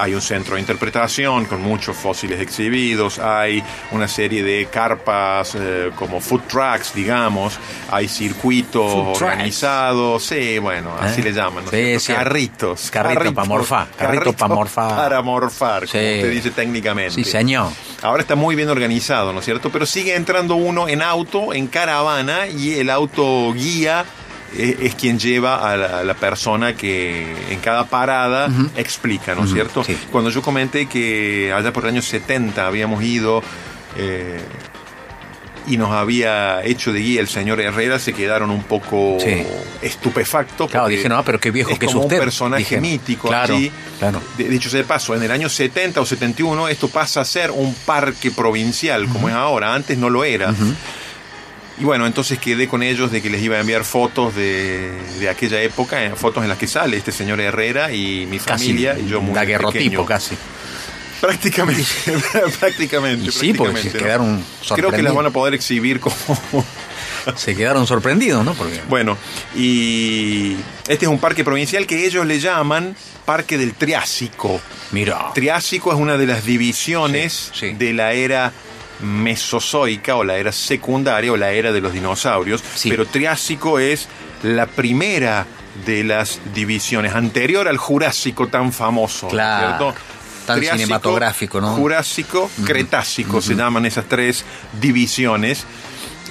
Hay, 0.01 0.13
un 0.15 0.21
centro 0.21 0.57
de 0.57 0.61
interpretación 0.61 1.45
con 1.45 1.63
muchos 1.63 1.97
fósiles 1.97 2.41
exhibidos, 2.41 3.21
hay 3.21 3.63
una 3.93 4.09
serie 4.09 4.43
de 4.43 4.67
carpas 4.67 5.55
eh, 5.55 5.93
como 5.95 6.21
food 6.21 6.41
trucks, 6.49 6.93
digamos, 6.95 7.59
hay 7.91 8.09
circuitos 8.09 9.21
organizados, 9.23 10.25
sí, 10.25 10.59
bueno, 10.59 10.91
así 11.01 11.21
¿Eh? 11.21 11.25
le 11.25 11.33
llaman, 11.33 11.65
¿no 11.65 11.71
Sí, 11.71 11.77
es 11.77 12.03
cierto? 12.03 12.23
sí. 12.23 12.25
carritos. 12.29 12.91
Carrito 12.91 13.35
pa' 13.35 13.45
morfar, 13.45 13.89
carrito 13.97 14.33
pa' 14.33 14.49
morfar. 14.49 14.97
Para 14.97 15.23
morfar, 15.23 15.81
como 15.87 15.93
Sí. 15.93 15.99
usted 16.17 16.31
dice 16.31 16.51
técnicamente. 16.51 17.13
Sí, 17.15 17.25
señor. 17.25 17.69
Ahora 18.03 18.23
está 18.23 18.35
muy 18.35 18.55
bien 18.57 18.69
organizado, 18.69 19.33
¿no 19.33 19.41
es 19.41 19.45
cierto? 19.45 19.71
Pero 19.71 19.87
sigue 19.87 20.15
entrando 20.17 20.57
uno 20.57 20.89
en 20.89 21.03
auto, 21.03 21.53
en 21.53 21.67
caravana, 21.69 22.47
y 22.49 22.75
el 22.79 22.91
auto 22.91 23.53
guía 23.53 24.05
eh, 24.57 24.79
es 24.83 24.95
quien 24.95 25.19
lleva 25.19 25.71
a 25.71 25.77
la, 25.77 25.99
a 26.01 26.05
la 26.05 26.15
persona 26.15 26.75
que 26.75 27.27
en 27.51 27.61
cada 27.61 27.85
parada 27.85 28.49
explica, 28.77 29.35
¿no 29.35 29.45
es 29.45 29.53
cierto? 29.53 29.85
sí. 29.85 29.95
Cuando 30.11 30.31
yo 30.31 30.41
comenté 30.41 30.87
que 30.87 31.53
allá 31.55 31.71
por 31.73 31.85
el 31.85 31.91
año 31.91 32.01
70 32.03 32.67
habíamos 32.67 33.03
ido 33.03 33.43
eh, 33.97 34.41
y 35.69 35.77
nos 35.77 35.91
había 35.93 36.65
hecho 36.65 36.93
de 36.93 37.01
guía 37.01 37.21
el 37.21 37.29
señor 37.29 37.61
Herrera, 37.61 37.99
se 37.99 38.13
quedaron 38.13 38.51
un 38.51 38.63
poco 38.63 39.19
Sí. 39.21 39.45
estupefactos. 39.83 40.71
Claro, 40.71 40.89
dije, 40.89 41.09
no, 41.09 41.23
pero 41.25 41.39
qué 41.41 41.51
viejo 41.51 41.71
es 41.71 41.79
que 41.79 41.87
es 41.87 41.93
como 41.93 42.05
usted. 42.05 42.17
un 42.19 42.25
personaje 42.25 42.63
Dije, 42.63 42.81
mítico 42.81 43.29
claro, 43.29 43.57
claro. 43.99 44.21
De, 44.37 44.49
dicho 44.49 44.69
sea 44.71 44.79
de 44.79 44.85
paso, 44.87 45.15
en 45.15 45.23
el 45.23 45.31
año 45.31 45.49
70 45.49 46.01
o 46.01 46.07
71 46.07 46.69
esto 46.69 46.89
pasa 46.89 47.21
a 47.21 47.25
ser 47.25 47.51
un 47.51 47.75
parque 47.87 48.31
provincial, 48.31 49.09
como 49.09 49.29
es 49.29 49.35
ahora. 49.35 49.75
Antes 49.75 49.99
no 49.99 50.11
lo 50.11 50.25
era. 50.25 50.55
Y 51.81 51.85
bueno, 51.85 52.07
entonces 52.09 52.41
quedé 52.41 52.67
con 52.67 52.83
ellos 52.83 53.13
de 53.13 53.23
que 53.23 53.31
les 53.31 53.41
iba 53.41 53.57
a 53.57 53.61
enviar 53.61 53.85
fotos 53.85 54.35
de, 54.35 54.91
de 55.21 55.29
aquella 55.29 55.63
época, 55.63 56.05
eh, 56.05 56.11
fotos 56.17 56.43
en 56.43 56.49
las 56.49 56.59
que 56.59 56.67
sale 56.67 56.97
este 56.97 57.13
señor 57.13 57.41
Herrera 57.41 57.93
y 57.93 58.27
mi 58.29 58.39
Casi 58.41 58.65
familia 58.67 58.99
y 58.99 59.07
yo 59.09 59.21
muy 59.21 59.33
daguerrotipo, 59.33 59.73
pequeño. 59.79 60.05
casi. 60.05 60.35
Prácticamente, 61.21 61.85
prácticamente. 62.61 63.27
Y 63.29 63.33
sí, 63.33 63.53
porque 63.53 63.83
se 63.83 63.99
¿no? 63.99 64.05
quedaron 64.05 64.27
Creo 64.37 64.43
que 64.43 64.69
las 64.69 64.69
sorprendidos. 64.83 65.15
van 65.17 65.27
a 65.27 65.31
poder 65.31 65.55
exhibir 65.55 66.01
como... 66.01 66.15
Se 67.37 67.55
quedaron 67.55 67.87
sorprendidos, 67.87 68.43
¿no? 68.45 68.55
Porque 68.55 68.81
Bueno, 68.89 69.19
y 69.55 70.57
este 70.87 71.05
es 71.05 71.09
un 71.11 71.19
parque 71.19 71.45
provincial 71.45 71.87
que 71.87 72.07
ellos 72.07 72.25
le 72.25 72.41
llaman 72.41 72.97
Parque 73.27 73.59
del 73.59 73.75
Triásico. 73.75 74.59
mira, 74.93 75.27
Triásico 75.35 75.93
es 75.93 75.99
una 75.99 76.17
de 76.17 76.27
las 76.27 76.45
divisiones 76.47 77.51
Sí, 77.53 77.71
sí. 77.71 77.75
de 77.75 77.93
la 77.93 78.13
era 78.15 78.53
mesozoica 79.01 80.17
o 80.17 80.25
la 80.25 80.39
era 80.39 80.53
secundaria 80.53 81.31
o 81.33 81.37
la 81.37 81.51
era 81.53 81.71
de 81.73 81.81
los 81.81 81.93
dinosaurios, 81.93 82.63
Sí. 82.75 82.89
pero 82.89 83.05
Triásico 83.07 83.79
es 83.79 84.09
la 84.43 84.67
primera 84.67 85.47
de 85.85 86.05
las 86.05 86.41
divisiones, 86.55 87.15
anterior 87.15 87.69
al 87.69 87.77
Jurásico 87.77 88.49
tan 88.49 88.73
famoso, 88.73 89.29
Claro. 89.29 89.67
¿cierto? 89.69 89.95
Tan 90.55 90.63
cinematográfico, 90.63 91.61
¿no? 91.61 91.75
Jurásico, 91.75 92.51
Cretácico 92.65 93.41
se 93.41 93.55
llaman 93.55 93.87
esas 93.87 94.07
tres 94.07 94.45
divisiones. 94.81 95.65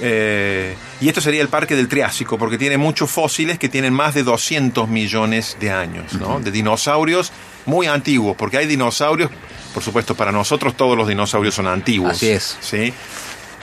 Eh, 0.00 0.76
y 1.00 1.08
esto 1.08 1.20
sería 1.20 1.42
el 1.42 1.48
parque 1.48 1.74
del 1.74 1.88
Triásico, 1.88 2.38
porque 2.38 2.56
tiene 2.56 2.78
muchos 2.78 3.10
fósiles 3.10 3.58
que 3.58 3.68
tienen 3.68 3.92
más 3.92 4.14
de 4.14 4.22
200 4.22 4.88
millones 4.88 5.56
de 5.60 5.70
años, 5.70 6.12
¿no? 6.14 6.38
De 6.40 6.50
dinosaurios 6.50 7.32
muy 7.66 7.86
antiguos, 7.86 8.36
porque 8.36 8.58
hay 8.58 8.66
dinosaurios, 8.66 9.30
por 9.74 9.82
supuesto, 9.82 10.14
para 10.14 10.32
nosotros 10.32 10.76
todos 10.76 10.96
los 10.96 11.08
dinosaurios 11.08 11.54
son 11.54 11.66
antiguos. 11.66 12.12
Así 12.12 12.30
es. 12.30 12.56
¿sí? 12.60 12.92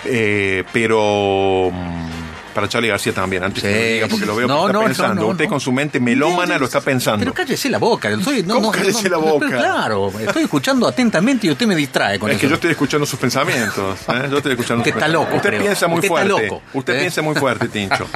Eh, 0.05 0.63
pero 0.71 1.71
mm, 1.71 2.24
para 2.55 2.67
Charlie 2.67 2.87
García 2.89 3.13
también, 3.13 3.43
antes 3.43 3.61
que 3.61 3.69
lo 3.69 3.75
diga, 3.93 4.07
porque 4.07 4.25
lo 4.25 4.35
veo 4.35 4.47
No, 4.47 4.61
que 4.61 4.67
está 4.71 4.73
no, 4.79 4.85
pensando. 4.85 5.21
no, 5.21 5.27
Usted 5.27 5.47
con 5.47 5.59
su 5.59 5.71
mente 5.71 5.99
melómana 5.99 6.57
lo 6.57 6.65
está 6.65 6.81
pensando. 6.81 7.19
Pero 7.19 7.33
cállese 7.33 7.69
la 7.69 7.77
boca. 7.77 8.09
Estoy, 8.09 8.41
no, 8.43 8.55
¿Cómo 8.55 8.71
cállese 8.71 9.09
la 9.09 9.19
pero 9.19 9.31
boca? 9.33 9.47
Claro, 9.49 10.11
estoy 10.19 10.43
escuchando 10.43 10.87
atentamente 10.87 11.45
y 11.45 11.51
usted 11.51 11.67
me 11.67 11.75
distrae 11.75 12.17
con 12.17 12.29
Es 12.31 12.37
eso. 12.37 12.41
que 12.41 12.47
yo 12.49 12.55
estoy 12.55 12.71
escuchando 12.71 13.05
sus 13.05 13.19
pensamientos. 13.19 13.99
¿eh? 14.07 14.27
Yo 14.31 14.37
estoy 14.37 14.53
escuchando 14.53 14.81
Usted 14.81 14.93
sus 14.93 15.01
está 15.03 15.05
pensamientos. 15.05 15.11
loco, 15.13 15.35
Usted 15.35 15.49
creo. 15.49 15.61
piensa 15.61 15.87
muy 15.87 15.95
Usted 15.99 16.07
está 16.07 16.21
fuerte. 16.25 16.47
loco, 16.47 16.61
Usted 16.73 16.93
¿eh? 16.95 16.99
piensa 17.01 17.21
muy 17.21 17.35
fuerte, 17.35 17.67
Tincho. 17.75 18.07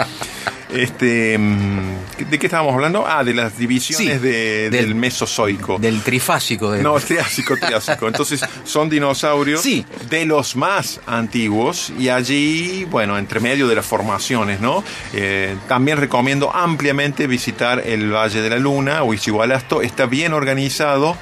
Este, 0.72 1.36
mm, 1.38 2.30
¿De 2.30 2.38
qué 2.38 2.46
estábamos 2.46 2.76
hablando? 2.76 3.06
Ah, 3.08 3.24
de 3.24 3.34
las 3.34 3.58
divisiones 3.58 4.14
Sí, 4.14 4.20
de- 4.20 4.70
del- 4.70 4.72
del, 4.72 4.96
Mesozoico. 4.96 5.80
Del 5.80 6.02
trifásico. 6.04 6.72
De... 6.72 6.84
No, 6.84 7.00
triásico, 7.00 7.56
triásico. 7.58 8.08
Entonces, 8.08 8.42
son 8.66 8.88
dinosaurios 8.90 9.62
Sí. 9.62 9.84
de 10.10 10.26
los 10.26 10.56
más 10.56 11.00
antiguos 11.08 11.92
y 11.98 12.10
allí, 12.10 12.86
bueno, 12.86 13.18
entre 13.18 13.40
medio 13.40 13.68
de 13.68 13.76
las 13.76 13.86
formaciones, 13.86 14.60
¿no? 14.60 14.84
Eh, 15.14 15.56
también 15.68 15.98
recomiendo 15.98 16.54
ampliamente 16.56 17.26
visitar 17.26 17.82
el 17.86 18.12
Valle 18.14 18.42
de 18.42 18.50
la 18.52 18.58
Luna 18.60 19.02
o 19.04 19.14
Ichigualasto. 19.14 19.82
Está 19.82 20.06
bien 20.06 20.34
organizado 20.34 21.18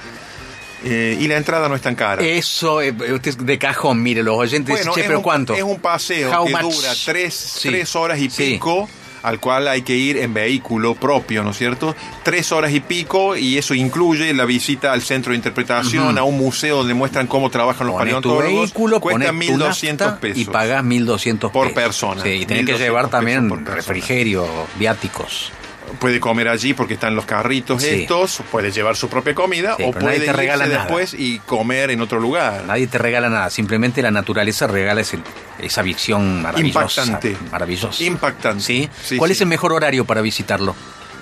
eh, 0.84 1.18
y 1.20 1.28
la 1.28 1.38
entrada 1.38 1.70
no 1.70 1.76
es 1.76 1.82
tan 1.82 1.96
cara. 1.96 2.22
Eso, 2.22 2.82
eh, 2.82 2.92
usted 3.14 3.36
de 3.38 3.58
cajón, 3.58 4.04
mire, 4.04 4.24
los 4.24 4.36
oyentes 4.38 4.78
dicen, 4.78 4.92
che, 4.94 5.02
es 5.02 5.08
pero 5.08 5.20
un, 5.20 5.24
¿cuánto? 5.24 5.54
Es 5.54 5.64
un 5.64 5.80
paseo 5.80 6.32
How 6.38 6.46
que 6.46 6.52
much? 6.52 6.62
dura 6.76 6.90
tres, 7.06 7.34
Sí. 7.34 7.70
tres 7.70 7.96
horas 7.96 8.20
y 8.20 8.30
pico, 8.30 8.88
al 9.24 9.40
cual 9.40 9.68
hay 9.68 9.82
que 9.82 9.96
ir 9.96 10.18
en 10.18 10.34
vehículo 10.34 10.96
propio, 10.96 11.44
¿no 11.44 11.52
es 11.52 11.58
cierto? 11.58 11.96
Tres 12.24 12.52
horas 12.52 12.72
y 12.72 12.80
pico, 12.80 13.36
y 13.36 13.58
eso 13.58 13.74
incluye 13.74 14.34
la 14.34 14.46
visita 14.46 14.94
al 14.94 15.02
centro 15.02 15.32
de 15.32 15.38
interpretación, 15.38 16.18
a 16.18 16.24
un 16.24 16.38
museo 16.38 16.78
donde 16.78 16.94
muestran 16.94 17.28
cómo 17.28 17.50
trabajan 17.50 17.88
los 17.88 17.96
Pones 17.98 18.16
tu 18.16 18.22
paleontólogos. 18.22 18.62
vehículo, 18.62 19.00
Cuesta 19.00 19.32
pones 19.32 19.48
tu 19.48 19.54
1.200 19.54 19.98
nafta 19.98 20.20
pesos. 20.20 20.38
y 20.38 20.46
pagás 20.46 20.84
1.200 20.84 21.52
Por 21.52 21.68
pesos. 21.68 21.74
persona. 21.84 22.24
Sí, 22.24 22.30
y 22.30 22.46
tenés 22.46 22.66
que 22.66 22.74
1.200 22.76 22.80
llevar 22.80 23.10
también 23.10 23.50
por 23.50 23.64
refrigerio, 23.64 24.46
viáticos. 24.78 25.52
Puede 26.00 26.20
comer 26.20 26.48
allí 26.50 26.74
porque 26.74 26.94
están 26.96 27.16
los 27.16 27.26
carritos 27.26 27.82
Sí. 27.82 28.02
estos, 28.02 28.42
puede 28.52 28.72
llevar 28.72 28.96
su 28.96 29.08
propia 29.10 29.34
comida 29.34 29.76
Sí, 29.78 29.84
o 29.86 29.92
puede 29.92 30.20
te 30.20 30.34
regala 30.34 30.66
irse 30.66 30.76
nada. 30.76 30.86
después 30.86 31.14
y 31.18 31.40
comer 31.40 31.92
en 31.92 32.02
otro 32.02 32.20
lugar. 32.20 32.64
Nadie 32.68 32.88
te 32.88 32.98
regala 32.98 33.30
nada, 33.30 33.50
simplemente 33.50 34.02
la 34.02 34.12
naturaleza 34.12 34.68
regala 34.68 35.02
ese- 35.02 35.20
esa 35.60 35.82
visión 35.82 36.42
maravillosa. 36.42 37.02
Impactante. 37.04 37.38
Maravillosa. 37.52 38.04
Impactante. 38.04 38.64
¿Sí? 38.64 38.90
Sí, 39.04 39.18
¿Cuál 39.18 39.30
sí. 39.30 39.34
es 39.34 39.42
el 39.42 39.48
mejor 39.48 39.74
horario 39.74 40.06
para 40.06 40.22
visitarlo? 40.22 40.76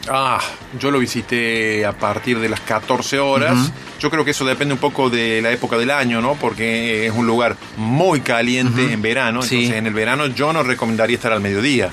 Ah, 0.07 0.39
yo 0.79 0.91
lo 0.91 0.99
visité 0.99 1.83
a 1.83 1.93
partir 1.93 2.37
de 2.39 2.47
las 2.47 2.59
14 2.59 3.17
horas. 3.17 3.71
Yo 3.99 4.11
creo 4.11 4.23
que 4.23 4.31
eso 4.31 4.45
depende 4.45 4.73
un 4.75 4.79
poco 4.79 5.09
de 5.09 5.41
la 5.41 5.51
época 5.51 5.77
del 5.77 5.89
año, 5.89 6.21
¿no? 6.21 6.35
Porque 6.35 7.07
es 7.07 7.11
un 7.13 7.25
lugar 7.25 7.55
muy 7.77 8.21
caliente 8.21 8.93
en 8.93 9.01
verano. 9.01 9.41
Sí. 9.41 9.55
Entonces, 9.55 9.77
en 9.79 9.87
el 9.87 9.93
verano 9.95 10.27
yo 10.27 10.53
no 10.53 10.61
recomendaría 10.61 11.15
estar 11.15 11.31
al 11.33 11.41
mediodía. 11.41 11.89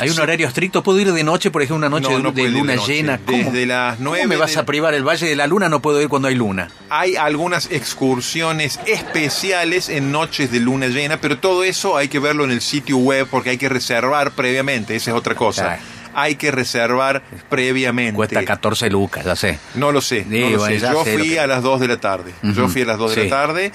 ¿Hay 0.00 0.10
un 0.10 0.20
horario 0.20 0.46
estricto? 0.48 0.82
¿Puedo 0.82 0.98
ir 1.00 1.12
de 1.12 1.24
noche, 1.24 1.50
por 1.50 1.62
ejemplo, 1.62 1.76
una 1.76 1.88
noche 1.88 2.10
No, 2.10 2.16
de- 2.18 2.22
no 2.22 2.32
de, 2.32 2.42
ir 2.42 2.52
de 2.52 2.58
luna 2.58 2.74
noche. 2.76 2.94
llena? 2.94 3.18
¿Cómo? 3.24 3.38
Desde 3.38 3.66
las 3.66 3.96
¿Cómo 3.96 4.10
9 4.10 4.26
me 4.26 4.36
vas 4.36 4.56
a 4.56 4.64
privar 4.64 4.94
el 4.94 5.06
Valle 5.06 5.26
de 5.26 5.36
la 5.36 5.46
Luna? 5.46 5.68
No 5.68 5.80
puedo 5.80 6.00
ir 6.00 6.08
cuando 6.08 6.28
hay 6.28 6.34
luna. 6.34 6.68
Hay 6.90 7.16
algunas 7.16 7.68
excursiones 7.70 8.78
especiales 8.86 9.88
en 9.88 10.12
noches 10.12 10.50
de 10.50 10.60
luna 10.60 10.86
llena, 10.88 11.20
pero 11.20 11.38
todo 11.38 11.64
eso 11.64 11.96
hay 11.96 12.08
que 12.08 12.18
verlo 12.18 12.44
en 12.44 12.50
el 12.50 12.60
sitio 12.60 12.96
web 12.98 13.26
porque 13.30 13.50
hay 13.50 13.58
que 13.58 13.68
reservar 13.68 14.32
previamente. 14.32 14.96
Esa 14.96 15.10
es 15.10 15.16
otra 15.16 15.34
cosa. 15.34 15.62
Claro. 15.64 15.82
Hay 16.14 16.34
que 16.36 16.50
reservar 16.50 17.22
previamente. 17.48 18.14
Cuesta 18.14 18.44
14 18.44 18.90
lucas, 18.90 19.24
ya 19.24 19.36
sé. 19.36 19.58
No 19.74 19.92
lo 19.92 20.00
sé, 20.00 20.24
Sí, 20.28 20.40
no 20.40 20.50
lo 20.50 20.58
bueno, 20.58 20.74
sé. 20.74 20.80
Yo 20.80 21.04
sé 21.04 21.12
lo 21.12 21.18
fui 21.20 21.28
que- 21.30 21.40
a 21.40 21.46
las 21.46 21.62
2 21.62 21.80
de 21.80 21.88
la 21.88 22.00
tarde. 22.00 22.32
Yo 22.42 22.64
Ujú, 22.64 22.72
fui 22.72 22.82
a 22.82 22.86
las 22.86 22.98
2 22.98 23.14
de 23.14 23.22
sí. 23.24 23.28
la 23.28 23.36
tarde 23.36 23.72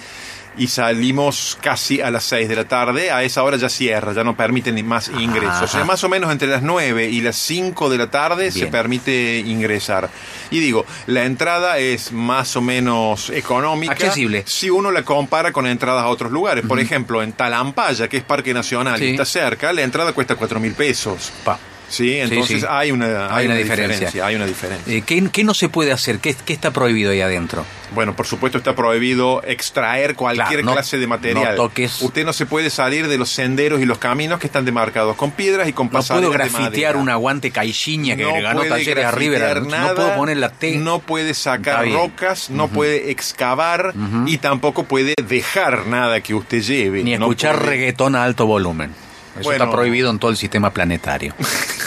y 0.58 0.68
salimos 0.68 1.58
casi 1.62 2.02
a 2.02 2.12
las 2.12 2.24
6 2.26 2.48
de 2.50 2.56
la 2.56 2.66
tarde. 2.68 3.12
A 3.12 3.24
esa 3.24 3.44
hora 3.44 3.58
ya 3.58 3.70
cierra, 3.70 4.14
ya 4.14 4.24
no 4.24 4.36
permiten 4.36 4.76
ni 4.76 4.84
más 4.84 5.10
ingresos. 5.10 5.62
O 5.64 5.68
sea, 5.68 5.84
más 5.86 6.04
o 6.04 6.10
menos 6.10 6.32
entre 6.32 6.48
las 6.48 6.62
9 6.62 7.10
y 7.10 7.22
las 7.22 7.36
5 7.38 7.90
de 7.90 7.98
la 7.98 8.10
tarde 8.10 8.52
se 8.52 8.68
permite 8.68 9.40
ingresar. 9.40 10.10
Y 10.52 10.60
digo, 10.60 10.86
la 11.08 11.24
entrada 11.26 11.78
es 11.80 12.12
más 12.12 12.56
o 12.56 12.62
menos 12.62 13.30
económica. 13.30 13.94
Accesible. 13.94 14.44
Si 14.46 14.70
uno 14.70 14.92
la 14.92 15.04
compara 15.04 15.52
con 15.52 15.68
entradas 15.68 16.04
a 16.04 16.08
otros 16.08 16.32
lugares. 16.32 16.66
Por 16.66 16.80
ejemplo, 16.80 17.22
en 17.24 17.34
Talampaya, 17.34 18.08
que 18.08 18.18
es 18.18 18.24
Parque 18.24 18.54
Nacional 18.54 19.00
Sí. 19.00 19.06
y 19.06 19.12
está 19.12 19.26
cerca, 19.26 19.74
la 19.74 19.82
entrada 19.82 20.14
cuesta 20.14 20.36
4 20.36 20.60
mil 20.60 20.74
pesos. 20.74 21.32
Pa. 21.44 21.58
Sí, 21.90 22.16
entonces 22.18 22.62
sí. 22.62 22.68
hay 22.70 22.92
una, 22.92 23.36
Hay 23.36 23.46
una 23.46 23.56
diferencia. 23.56 24.26
Hay 24.26 24.36
una 24.36 24.46
diferencia. 24.46 24.92
Eh, 24.94 25.04
¿qué, 25.06 25.28
qué 25.32 25.44
no 25.44 25.54
se 25.54 25.70
puede 25.70 25.92
hacer? 25.92 26.20
¿Qué, 26.20 26.36
qué 26.46 26.54
está 26.54 26.72
prohibido 26.72 27.12
ahí 27.12 27.22
adentro? 27.22 27.66
Bueno, 27.94 28.16
por 28.16 28.26
supuesto 28.26 28.58
está 28.58 28.76
prohibido 28.76 29.44
extraer 29.46 30.16
cualquier 30.16 30.48
Claro, 30.48 30.64
no- 30.64 30.74
clase 30.74 30.98
de 30.98 31.06
material. 31.06 31.52
no 31.52 31.56
toques. 31.56 32.02
Usted 32.02 32.26
no 32.26 32.34
se 32.34 32.48
puede 32.48 32.72
salir 32.72 33.08
de 33.08 33.18
los 33.20 33.30
senderos 33.30 33.80
y 33.82 33.86
los 33.86 34.00
caminos 34.00 34.40
que 34.40 34.48
están 34.48 34.66
demarcados 34.66 35.16
con 35.16 35.30
piedras 35.32 35.68
y 35.68 35.74
con 35.74 35.88
No 35.88 35.92
puedo 35.92 36.02
pasarelas 36.02 36.32
de 36.32 36.38
grafitear 36.38 36.94
madera. 36.94 36.98
una 36.98 37.16
guante 37.16 37.52
caixinha 37.52 38.16
que 38.16 38.24
no 38.24 38.34
ganó 38.42 38.64
talleres 38.64 38.96
grafitear 39.06 39.62
No 39.62 39.94
puedo 39.96 40.16
poner 40.16 40.38
la 40.38 40.50
T. 40.50 40.78
No 40.78 41.00
puede 41.00 41.36
sacar 41.36 41.88
rocas, 41.92 42.50
no 42.50 42.68
puede 42.70 43.12
excavar 43.12 43.94
y 44.26 44.38
tampoco 44.40 44.86
puede 44.86 45.14
dejar 45.28 45.86
nada 45.86 46.22
que 46.22 46.34
usted 46.34 46.62
lleve. 46.62 47.04
Ni 47.04 47.14
escuchar 47.14 47.64
reggaetón 47.64 48.16
a 48.16 48.24
alto 48.24 48.48
volumen. 48.48 48.92
Eso 49.36 49.44
Bueno. 49.44 49.64
está 49.64 49.76
prohibido 49.76 50.10
en 50.12 50.20
todo 50.20 50.32
el 50.32 50.38
sistema 50.38 50.72
planetario. 50.72 51.34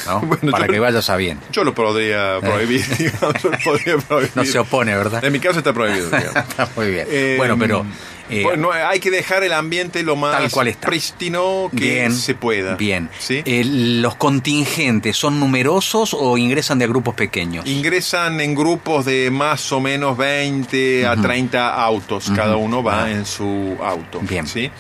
¿no? 0.07 0.21
Bueno, 0.27 0.53
Para 0.53 0.69
que 0.69 0.79
vaya 0.79 1.03
sabiendo. 1.03 1.45
Yo 1.51 1.65
lo 1.65 1.75
podría 1.75 2.39
prohibir, 2.41 2.85
digamos, 2.99 3.43
lo 3.43 3.51
podría 3.65 3.97
prohibir. 3.99 4.31
No 4.37 4.45
se 4.45 4.59
opone, 4.61 4.95
¿verdad? 4.97 5.25
En 5.25 5.33
mi 5.33 5.41
caso 5.41 5.59
está 5.59 5.73
prohibido. 5.73 6.07
Está 6.17 6.69
muy 6.77 6.91
bien. 6.93 7.07
Eh, 7.11 7.35
bueno, 7.37 7.57
pero. 7.59 7.85
eh, 8.31 8.43
bueno, 8.45 8.71
hay 8.71 9.01
que 9.01 9.11
dejar 9.11 9.43
el 9.43 9.53
ambiente 9.53 10.05
lo 10.05 10.15
más 10.15 10.39
Tal 10.39 10.51
cual 10.53 10.69
está. 10.69 10.87
prístino 10.87 11.69
que 11.77 11.81
bien, 11.95 12.13
se 12.15 12.35
pueda. 12.37 12.77
Bien. 12.77 13.11
¿sí? 13.19 13.43
Eh, 13.45 13.65
¿Los 13.65 14.15
contingentes 14.15 15.17
son 15.17 15.41
numerosos 15.41 16.15
o 16.15 16.39
ingresan 16.39 16.79
de 16.79 16.85
a 16.85 16.89
grupos 16.89 17.15
pequeños? 17.17 17.67
Ingresan 17.67 18.41
en 18.41 18.55
grupos 18.55 19.05
de 19.07 19.31
más 19.33 19.73
o 19.73 19.81
menos 19.81 20.17
20 20.17 21.05
a 21.07 21.17
30 21.17 21.75
autos. 21.83 22.31
Cada 22.35 22.57
uno 22.57 22.81
va 22.83 23.05
Ah. 23.07 23.11
en 23.11 23.27
su 23.27 23.77
auto. 23.83 24.21
Bien. 24.21 24.47
¿sí? 24.47 24.71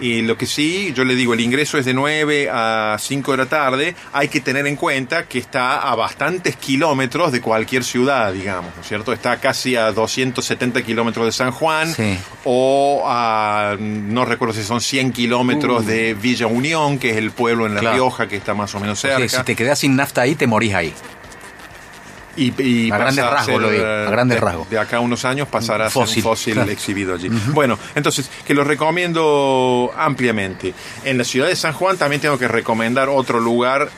Y 0.00 0.22
lo 0.22 0.36
que 0.36 0.46
sí, 0.46 0.92
yo 0.94 1.04
le 1.04 1.14
digo, 1.14 1.34
el 1.34 1.40
ingreso 1.40 1.78
es 1.78 1.84
de 1.84 1.94
9 1.94 2.48
a 2.52 2.96
5 2.98 3.30
de 3.32 3.36
la 3.38 3.46
tarde. 3.46 3.94
Hay 4.12 4.28
que 4.28 4.40
tener 4.40 4.66
en 4.66 4.74
cuenta 4.76 5.24
que 5.28 5.38
está 5.38 5.80
a 5.82 5.94
bastantes 5.94 6.56
kilómetros 6.56 7.30
de 7.30 7.40
cualquier 7.40 7.84
ciudad, 7.84 8.32
digamos, 8.32 8.74
¿no 8.74 8.82
es 8.82 8.88
cierto? 8.88 9.12
Está 9.12 9.36
casi 9.38 9.76
a 9.76 9.92
270 9.92 10.82
kilómetros 10.82 11.26
de 11.26 11.32
San 11.32 11.52
Juan 11.52 11.94
Sí. 11.94 12.18
o 12.44 13.04
a, 13.06 13.76
no 13.78 14.24
recuerdo 14.24 14.54
si 14.54 14.64
son 14.64 14.80
100 14.80 15.12
kilómetros 15.12 15.86
de 15.86 16.14
Villa 16.14 16.46
Unión, 16.46 16.98
que 16.98 17.10
es 17.10 17.16
el 17.16 17.30
pueblo 17.30 17.66
en 17.66 17.74
La 17.74 17.80
Claro. 17.80 17.96
Rioja, 17.96 18.26
que 18.28 18.36
está 18.36 18.54
más 18.54 18.74
o 18.74 18.80
menos 18.80 18.98
O 18.98 19.02
sea, 19.02 19.18
cerca. 19.18 19.38
si 19.38 19.44
te 19.44 19.54
quedas 19.56 19.78
sin 19.78 19.94
nafta 19.94 20.22
ahí, 20.22 20.34
te 20.34 20.46
morís 20.46 20.74
ahí. 20.74 20.92
Y, 22.36 22.62
y 22.62 22.90
A 22.90 22.98
grandes 22.98 23.24
rasgos 23.24 23.60
lo 23.60 23.70
digo, 23.70 23.84
a 23.84 24.10
grandes 24.10 24.36
de, 24.36 24.40
rasgos. 24.40 24.70
De 24.70 24.78
acá 24.78 24.96
a 24.96 25.00
unos 25.00 25.24
años 25.24 25.48
pasará 25.48 25.86
a 25.86 25.90
ser 25.90 26.02
Fósil, 26.02 26.18
un 26.18 26.30
fósil 26.30 26.54
claro. 26.54 26.70
exhibido 26.70 27.14
allí. 27.14 27.28
Bueno, 27.48 27.78
entonces, 27.94 28.30
que 28.46 28.54
lo 28.54 28.64
recomiendo 28.64 29.92
ampliamente. 29.96 30.72
En 31.04 31.18
la 31.18 31.24
ciudad 31.24 31.48
de 31.48 31.56
San 31.56 31.72
Juan 31.74 31.96
también 31.98 32.20
tengo 32.20 32.38
que 32.38 32.48
recomendar 32.48 33.08
otro 33.08 33.38
lugar 33.38 33.90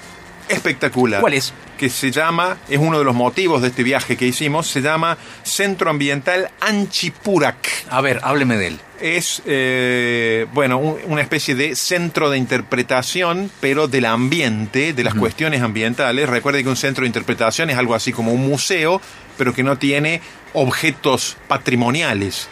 espectacular. 0.48 1.20
¿Cuál 1.20 1.34
es? 1.34 1.52
Que 1.78 1.90
se 1.90 2.10
llama, 2.10 2.56
es 2.68 2.78
uno 2.78 2.98
de 2.98 3.04
los 3.04 3.14
motivos 3.14 3.60
de 3.60 3.68
este 3.68 3.82
viaje 3.82 4.16
que 4.16 4.26
hicimos, 4.26 4.66
se 4.68 4.80
llama 4.80 5.18
Centro 5.42 5.90
Ambiental 5.90 6.50
Anchipurac 6.60 7.68
A 7.90 8.00
ver, 8.00 8.20
hábleme 8.22 8.56
de 8.56 8.66
él. 8.68 8.80
es, 9.00 9.42
eh, 9.44 10.46
bueno, 10.54 10.78
un- 10.78 10.98
una 11.06 11.20
especie 11.20 11.54
de 11.54 11.74
centro 11.76 12.30
de 12.30 12.38
interpretación, 12.38 13.50
pero 13.60 13.88
del 13.88 14.04
ambiente, 14.06 14.92
de 14.92 15.04
las 15.04 15.14
cuestiones 15.14 15.62
ambientales. 15.62 16.28
Recuerde 16.28 16.62
que 16.62 16.68
un 16.70 16.76
centro 16.76 17.02
de 17.02 17.08
interpretación 17.08 17.68
es 17.70 17.76
algo 17.76 17.94
así 17.94 18.12
como 18.12 18.32
un 18.32 18.46
museo, 18.46 19.00
pero 19.36 19.52
que 19.52 19.62
no 19.64 19.76
tiene 19.76 20.20
objetos 20.52 21.36
patrimoniales. 21.48 22.48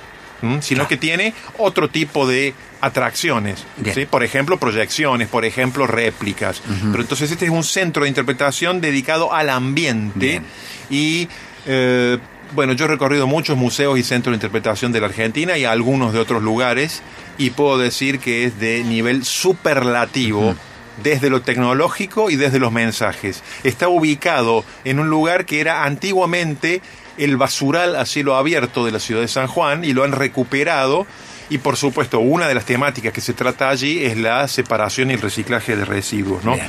Sino 0.61 0.89
que 0.89 0.97
tiene 0.97 1.35
otro 1.59 1.89
tipo 1.89 2.27
de 2.27 2.55
atracciones. 2.81 3.65
Por 4.11 4.25
ejemplo, 4.25 4.59
proyecciones, 4.59 5.29
por 5.29 5.45
ejemplo, 5.45 5.87
réplicas. 5.87 6.63
Pero 6.91 7.03
entonces 7.03 7.31
este 7.31 7.45
es 7.45 7.51
un 7.51 7.65
centro 7.65 8.03
de 8.03 8.09
interpretación 8.09 8.81
dedicado 8.81 9.33
al 9.33 9.51
ambiente 9.51 10.41
Bien. 10.41 10.45
y 10.91 11.29
eh, 11.67 12.19
bueno, 12.55 12.73
yo 12.75 12.85
he 12.85 12.89
recorrido 12.89 13.27
muchos 13.27 13.57
museos 13.57 13.99
y 13.99 14.03
centros 14.03 14.33
de 14.33 14.37
interpretación 14.37 14.93
de 14.93 15.01
la 15.01 15.07
Argentina 15.07 15.57
y 15.57 15.65
algunos 15.65 16.13
de 16.13 16.19
otros 16.19 16.43
lugares 16.43 17.03
y 17.39 17.51
puedo 17.51 17.79
decir 17.79 18.19
que 18.19 18.45
es 18.45 18.59
de 18.59 18.85
nivel 18.85 19.25
superlativo. 19.25 20.55
Desde 21.03 21.31
lo 21.31 21.41
tecnológico 21.41 22.29
y 22.29 22.37
desde 22.37 22.59
los 22.59 22.71
mensajes. 22.71 23.43
Está 23.65 23.89
ubicado 23.89 24.63
en 24.85 24.99
un 24.99 25.09
lugar 25.09 25.47
que 25.47 25.59
era 25.59 25.85
antiguamente 25.85 26.83
el 27.25 27.37
basural 27.37 27.97
a 27.97 28.07
cielo 28.07 28.37
abierto 28.37 28.85
de 28.85 28.93
la 28.93 28.99
ciudad 28.99 29.21
de 29.21 29.29
San 29.29 29.47
Juan 29.47 29.85
y 29.85 29.93
lo 29.93 30.05
han 30.05 30.13
recuperado. 30.13 31.07
Y 31.51 31.59
por 31.59 31.77
supuesto, 31.77 32.21
una 32.21 32.49
de 32.49 32.55
las 32.55 32.65
temáticas 32.65 33.13
que 33.13 33.21
se 33.21 33.35
trata 33.35 33.69
allí 33.69 34.05
es 34.05 34.17
la 34.17 34.47
separación 34.49 35.11
y 35.11 35.15
el 35.15 35.21
reciclaje 35.21 35.77
de 35.77 35.85
residuos. 35.85 36.45
¿no? 36.45 36.55
Bien. 36.55 36.69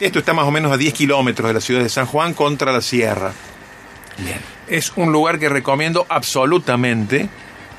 Esto 0.00 0.18
está 0.18 0.32
más 0.32 0.46
o 0.46 0.50
menos 0.50 0.72
a 0.72 0.76
10 0.76 0.94
kilómetros 0.94 1.48
de 1.48 1.54
la 1.54 1.60
ciudad 1.60 1.82
de 1.82 1.88
San 1.88 2.06
Juan 2.06 2.34
contra 2.34 2.72
la 2.72 2.80
sierra. 2.80 3.32
Bien. 4.18 4.38
Es 4.68 4.92
un 4.96 5.12
lugar 5.12 5.38
que 5.38 5.48
recomiendo 5.48 6.06
absolutamente. 6.08 7.28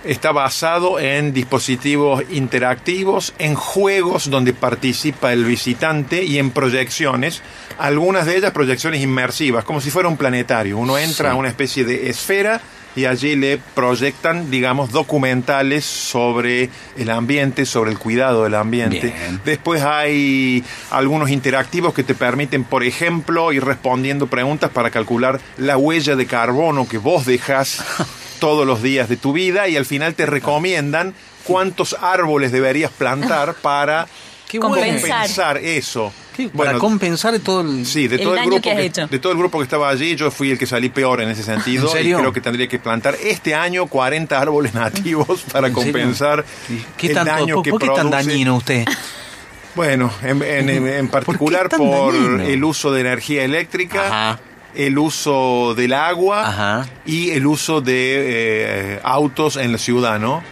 Está 0.05 0.31
basado 0.31 0.99
en 0.99 1.33
dispositivos 1.33 2.23
interactivos, 2.29 3.33
en 3.39 3.55
juegos 3.55 4.29
donde 4.29 4.53
participa 4.53 5.33
el 5.33 5.45
visitante 5.45 6.23
y 6.23 6.37
en 6.37 6.51
proyecciones, 6.51 7.41
algunas 7.79 8.27
de 8.27 8.37
ellas 8.37 8.51
proyecciones 8.51 9.01
inmersivas, 9.01 9.63
como 9.63 9.81
si 9.81 9.89
fuera 9.89 10.07
un 10.07 10.17
planetario. 10.17 10.77
Uno 10.77 10.97
entra 10.97 11.29
Sí. 11.31 11.33
a 11.35 11.39
una 11.39 11.47
especie 11.47 11.85
de 11.85 12.09
esfera 12.09 12.61
y 12.95 13.05
allí 13.05 13.35
le 13.35 13.57
proyectan, 13.73 14.49
digamos, 14.51 14.91
documentales 14.91 15.83
sobre 15.85 16.69
el 16.97 17.09
ambiente, 17.09 17.65
sobre 17.65 17.91
el 17.91 17.97
cuidado 17.99 18.43
del 18.43 18.53
ambiente. 18.55 19.07
Bien. 19.07 19.41
Después 19.43 19.81
hay 19.81 20.63
algunos 20.91 21.29
interactivos 21.31 21.93
que 21.93 22.03
te 22.03 22.13
permiten, 22.15 22.63
por 22.63 22.83
ejemplo, 22.83 23.51
ir 23.51 23.65
respondiendo 23.65 24.27
preguntas 24.27 24.69
para 24.69 24.91
calcular 24.91 25.41
la 25.57 25.77
huella 25.77 26.15
de 26.15 26.25
carbono 26.27 26.87
que 26.87 26.97
vos 26.99 27.25
dejas 27.25 27.83
todos 28.39 28.65
los 28.67 28.81
días 28.81 29.09
de 29.09 29.17
tu 29.17 29.33
vida 29.33 29.67
y 29.67 29.75
al 29.77 29.85
final 29.85 30.15
te 30.15 30.25
recomiendan 30.25 31.13
cuántos 31.43 31.95
árboles 32.01 32.51
deberías 32.51 32.91
plantar 32.91 33.53
para 33.61 34.07
Qué 34.47 34.59
Compensar. 34.59 35.01
compensar 35.01 35.57
eso. 35.57 36.13
¿Qué? 36.37 36.49
Para 36.49 36.55
Bueno, 36.71 36.79
compensar 36.79 37.37
todo 37.39 37.61
el... 37.61 37.85
Sí, 37.85 38.07
de 38.07 38.19
todo 38.19 38.31
el 38.33 38.35
daño 38.39 38.49
grupo 38.51 38.61
que 38.63 38.71
has 38.71 38.79
hecho. 38.79 39.07
de 39.07 39.19
todo 39.19 39.31
el 39.31 39.37
grupo 39.39 39.57
que 39.57 39.63
estaba 39.63 39.89
allí, 39.89 40.15
yo 40.15 40.29
fui 40.31 40.51
el 40.51 40.57
que 40.57 40.65
salí 40.67 40.89
peor 40.89 41.21
en 41.21 41.29
ese 41.29 41.43
sentido 41.43 41.87
¿En 41.87 41.91
serio? 41.93 42.17
y 42.17 42.19
creo 42.21 42.33
que 42.33 42.41
tendría 42.41 42.67
que 42.67 42.77
plantar 42.77 43.15
este 43.23 43.55
año 43.55 43.87
40 43.87 44.39
árboles 44.39 44.73
nativos 44.73 45.41
para 45.51 45.71
compensar 45.71 46.45
¿Qué 46.97 47.07
el 47.07 47.13
tanto- 47.15 47.31
daño 47.31 47.55
por, 47.55 47.63
que 47.63 47.69
por 47.71 47.79
qué 47.81 47.87
tan 47.87 48.09
produce. 48.09 48.27
dañino 48.29 48.55
usted? 48.57 48.85
Bueno, 49.75 50.11
en, 50.21 50.41
en- 50.43 50.69
en- 50.69 50.87
en 50.87 51.07
particular 51.09 51.67
tan 51.69 51.79
por 51.79 52.13
el 52.15 52.63
uso 52.63 52.91
de 52.93 53.01
energía 53.01 53.43
eléctrica, 53.43 54.05
Ajá. 54.07 54.39
El 54.75 54.97
uso 54.97 55.73
del 55.75 55.93
agua 55.93 56.47
Ajá. 56.47 56.85
y 57.05 57.31
el 57.31 57.45
uso 57.47 57.81
de 57.81 58.95
eh, 58.95 58.99
autos 59.03 59.57
en 59.57 59.71
la 59.71 59.77
ciudad, 59.77 60.19
¿no? 60.19 60.43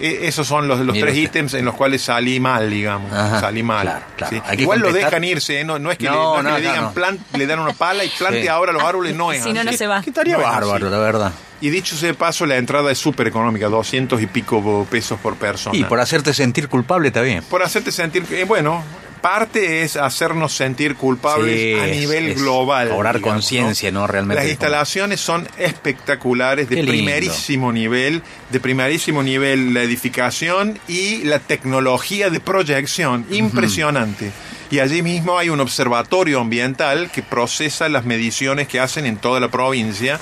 E- 0.00 0.26
esos 0.28 0.46
son 0.46 0.66
los, 0.66 0.80
los 0.80 0.94
tres 0.96 1.10
usted. 1.10 1.22
ítems 1.24 1.54
en 1.54 1.64
los 1.66 1.74
cuales 1.74 2.00
salí 2.02 2.40
mal, 2.40 2.70
digamos. 2.70 3.12
Ajá, 3.12 3.40
Salí 3.40 3.62
mal. 3.62 4.02
claro, 4.16 4.42
Igual 4.56 4.80
lo 4.80 4.92
dejan 4.92 5.24
irse, 5.24 5.60
¿eh? 5.60 5.64
no, 5.64 5.78
no 5.78 5.90
es 5.90 5.98
que, 5.98 6.06
No, 6.06 6.12
le, 6.12 6.18
no 6.18 6.36
es 6.36 6.36
que 6.38 6.42
no, 6.42 6.48
le 6.58 6.62
no, 6.64 6.68
digan, 6.70 6.84
no. 6.84 6.92
plan- 6.94 7.18
le 7.36 7.46
dan 7.46 7.58
una 7.58 7.72
pala 7.74 8.04
y 8.04 8.08
plante 8.08 8.42
Sí. 8.42 8.48
ahora 8.48 8.72
los 8.72 8.82
árboles, 8.82 9.14
no 9.14 9.30
es 9.32 9.42
Si 9.42 9.52
no, 9.52 9.62
no 9.62 9.72
se 9.72 9.86
va. 9.86 10.00
¿Qué 10.00 10.08
estaría 10.10 10.38
bárbaro, 10.38 10.86
así. 10.86 10.92
la 10.94 10.98
verdad? 10.98 11.32
Y 11.60 11.68
dicho 11.68 11.94
sea 11.96 12.08
de 12.08 12.14
paso, 12.14 12.46
la 12.46 12.56
entrada 12.56 12.90
es 12.90 12.96
súper 12.98 13.26
económica, 13.26 13.68
200 13.68 14.22
y 14.22 14.26
pico 14.26 14.86
pesos 14.90 15.18
por 15.20 15.36
persona. 15.36 15.76
Y 15.76 15.84
por 15.84 16.00
hacerte 16.00 16.32
sentir 16.32 16.68
culpable 16.68 17.10
bien. 17.20 17.42
por 17.44 17.62
hacerte 17.62 17.92
sentir, 17.92 18.24
eh, 18.30 18.44
bueno, 18.44 18.82
parte 19.20 19.82
es 19.82 19.96
hacernos 19.96 20.52
sentir 20.54 20.96
culpables 20.96 21.54
Sí, 21.56 21.74
a 21.74 21.86
nivel 21.86 22.28
es 22.30 22.40
global. 22.40 22.88
digamos, 22.88 23.20
conciencia, 23.20 23.90
¿no? 23.90 24.06
Realmente 24.06 24.36
Las 24.36 24.44
como- 24.44 24.50
instalaciones 24.50 25.20
son 25.20 25.48
espectaculares, 25.58 26.68
de 26.68 26.76
Qué 26.76 26.82
lindo. 26.82 26.92
primerísimo 26.92 27.72
nivel, 27.72 28.22
de 28.50 28.60
primerísimo 28.60 29.22
nivel 29.22 29.74
la 29.74 29.82
edificación 29.82 30.78
y 30.88 31.18
la 31.24 31.38
tecnología 31.38 32.30
de 32.30 32.40
proyección, 32.40 33.26
impresionante. 33.30 34.30
Y 34.70 34.78
allí 34.78 35.02
mismo 35.02 35.36
hay 35.38 35.48
un 35.48 35.60
observatorio 35.60 36.40
ambiental 36.40 37.10
que 37.12 37.22
procesa 37.22 37.88
las 37.88 38.04
mediciones 38.04 38.68
que 38.68 38.78
hacen 38.80 39.04
en 39.06 39.16
toda 39.16 39.40
la 39.40 39.48
provincia 39.48 40.20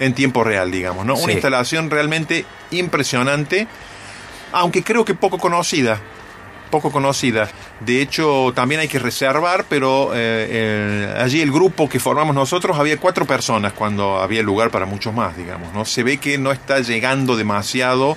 en 0.00 0.14
tiempo 0.14 0.44
real, 0.44 0.70
digamos, 0.70 1.04
¿no? 1.04 1.16
Sí. 1.16 1.24
Una 1.24 1.32
instalación 1.32 1.90
realmente 1.90 2.44
impresionante, 2.70 3.66
aunque 4.52 4.82
creo 4.84 5.04
que 5.04 5.14
poco 5.14 5.38
conocida 5.38 6.00
poco 6.68 6.90
conocida. 6.92 7.48
De 7.80 8.00
hecho, 8.02 8.52
también 8.54 8.80
hay 8.80 8.88
que 8.88 8.98
reservar, 8.98 9.64
pero 9.68 10.12
eh, 10.14 11.14
allí 11.18 11.40
el 11.40 11.50
grupo 11.52 11.88
que 11.88 11.98
formamos 12.00 12.34
nosotros 12.34 12.78
había 12.78 12.96
cuatro 12.98 13.26
personas 13.26 13.72
cuando 13.72 14.18
había 14.18 14.42
lugar 14.42 14.70
para 14.70 14.86
muchos 14.86 15.12
más, 15.14 15.36
digamos. 15.36 15.72
¿no? 15.74 15.84
Se 15.84 16.02
ve 16.02 16.18
que 16.18 16.38
no 16.38 16.52
está 16.52 16.80
llegando 16.80 17.36
demasiado 17.36 18.16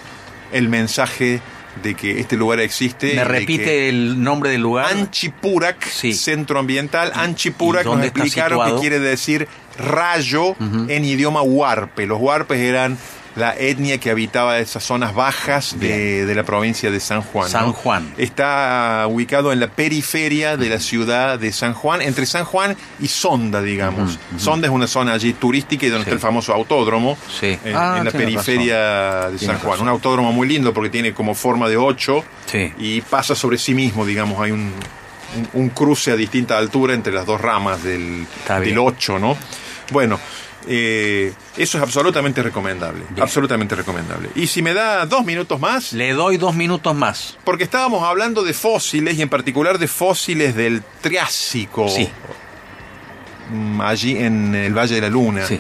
el 0.52 0.70
mensaje 0.70 1.42
de 1.84 1.96
que 1.96 2.20
este 2.20 2.36
lugar 2.36 2.60
existe. 2.60 3.14
¿Me 3.16 3.24
repite 3.24 3.88
el 3.88 4.22
nombre 4.22 4.50
del 4.50 4.62
lugar? 4.62 4.88
Anchipurac, 4.92 5.86
Sí. 5.88 6.14
centro 6.14 6.60
ambiental. 6.60 7.12
Anchipurac 7.16 7.86
¿Y 7.86 7.90
nos 7.90 8.04
explicaron 8.04 8.76
que 8.76 8.82
quiere 8.82 9.00
decir 9.00 9.48
rayo 9.78 10.56
en 10.60 11.06
idioma 11.06 11.42
huarpe. 11.42 12.06
Los 12.06 12.20
huarpes 12.20 12.60
eran 12.60 12.98
la 13.36 13.56
etnia 13.58 13.98
que 13.98 14.10
habitaba 14.10 14.60
esas 14.60 14.84
zonas 14.84 15.16
bajas 15.16 15.80
de, 15.80 16.26
de 16.26 16.36
la 16.36 16.44
provincia 16.44 16.92
de 16.92 17.00
San 17.00 17.22
Juan. 17.22 17.50
San 17.50 17.68
¿no? 17.68 17.74
Juan. 17.74 18.14
Está 18.18 19.06
ubicado 19.10 19.52
en 19.54 19.60
la 19.60 19.68
periferia 19.68 20.58
de 20.58 20.70
la 20.70 20.80
ciudad 20.80 21.40
de 21.40 21.52
San 21.54 21.74
Juan, 21.74 22.02
entre 22.02 22.26
San 22.26 22.44
Juan 22.44 22.76
y 23.00 23.08
Sonda, 23.08 23.62
digamos. 23.62 24.20
Sonda 24.38 24.68
es 24.68 24.74
una 24.74 24.88
zona 24.88 25.14
allí 25.14 25.34
turística 25.34 25.86
y 25.86 25.90
donde 25.90 26.06
Sí. 26.06 26.10
está 26.10 26.16
el 26.16 26.20
famoso 26.22 26.54
autódromo. 26.54 27.18
Sí. 27.40 27.58
En, 27.64 27.76
Ah, 27.76 27.96
en 28.00 28.06
la 28.06 28.12
periferia 28.12 29.30
de 29.30 29.38
Tiene 29.38 29.54
San 29.54 29.62
Juan. 29.62 29.72
razón. 29.74 29.88
Un 29.88 29.90
autódromo 29.94 30.32
muy 30.34 30.48
lindo 30.48 30.74
porque 30.74 30.90
tiene 30.90 31.14
como 31.14 31.34
forma 31.34 31.70
de 31.70 31.78
ocho 31.78 32.24
Sí. 32.48 32.72
y 32.78 33.02
pasa 33.02 33.34
sobre 33.36 33.58
sí 33.58 33.74
mismo, 33.74 34.06
digamos, 34.06 34.40
hay 34.42 34.52
un, 34.52 34.72
un- 35.38 35.50
un 35.54 35.70
cruce 35.70 36.12
a 36.12 36.16
distinta 36.18 36.58
altura 36.58 36.94
entre 36.94 37.14
las 37.14 37.26
dos 37.26 37.40
ramas 37.40 37.82
del, 37.84 38.26
del 38.60 38.78
8, 38.78 39.18
¿no? 39.20 39.38
Bueno, 39.92 40.20
eh, 40.68 41.34
eso 41.58 41.78
es 41.78 41.84
absolutamente 41.84 42.42
recomendable, 42.44 43.04
Bien. 43.10 43.22
absolutamente 43.24 43.76
recomendable. 43.76 44.30
Y 44.36 44.48
si 44.48 44.62
me 44.62 44.74
da 44.74 45.06
dos 45.06 45.26
minutos 45.26 45.60
más, 45.60 45.94
Le 45.94 46.14
doy 46.14 46.38
dos 46.38 46.54
minutos 46.56 46.96
más. 46.96 47.38
porque 47.44 47.64
estábamos 47.64 48.04
hablando 48.04 48.44
de 48.44 48.54
fósiles 48.54 49.18
y 49.18 49.22
en 49.22 49.30
particular 49.30 49.78
de 49.80 49.88
fósiles 49.88 50.56
del 50.56 50.84
Triásico, 51.02 51.90
Sí. 51.90 52.08
mm, 53.52 53.82
allí 53.82 54.18
en 54.18 54.56
el 54.56 54.74
Valle 54.78 54.96
de 54.96 55.02
la 55.02 55.10
Luna. 55.10 55.46
Sí. 55.46 55.60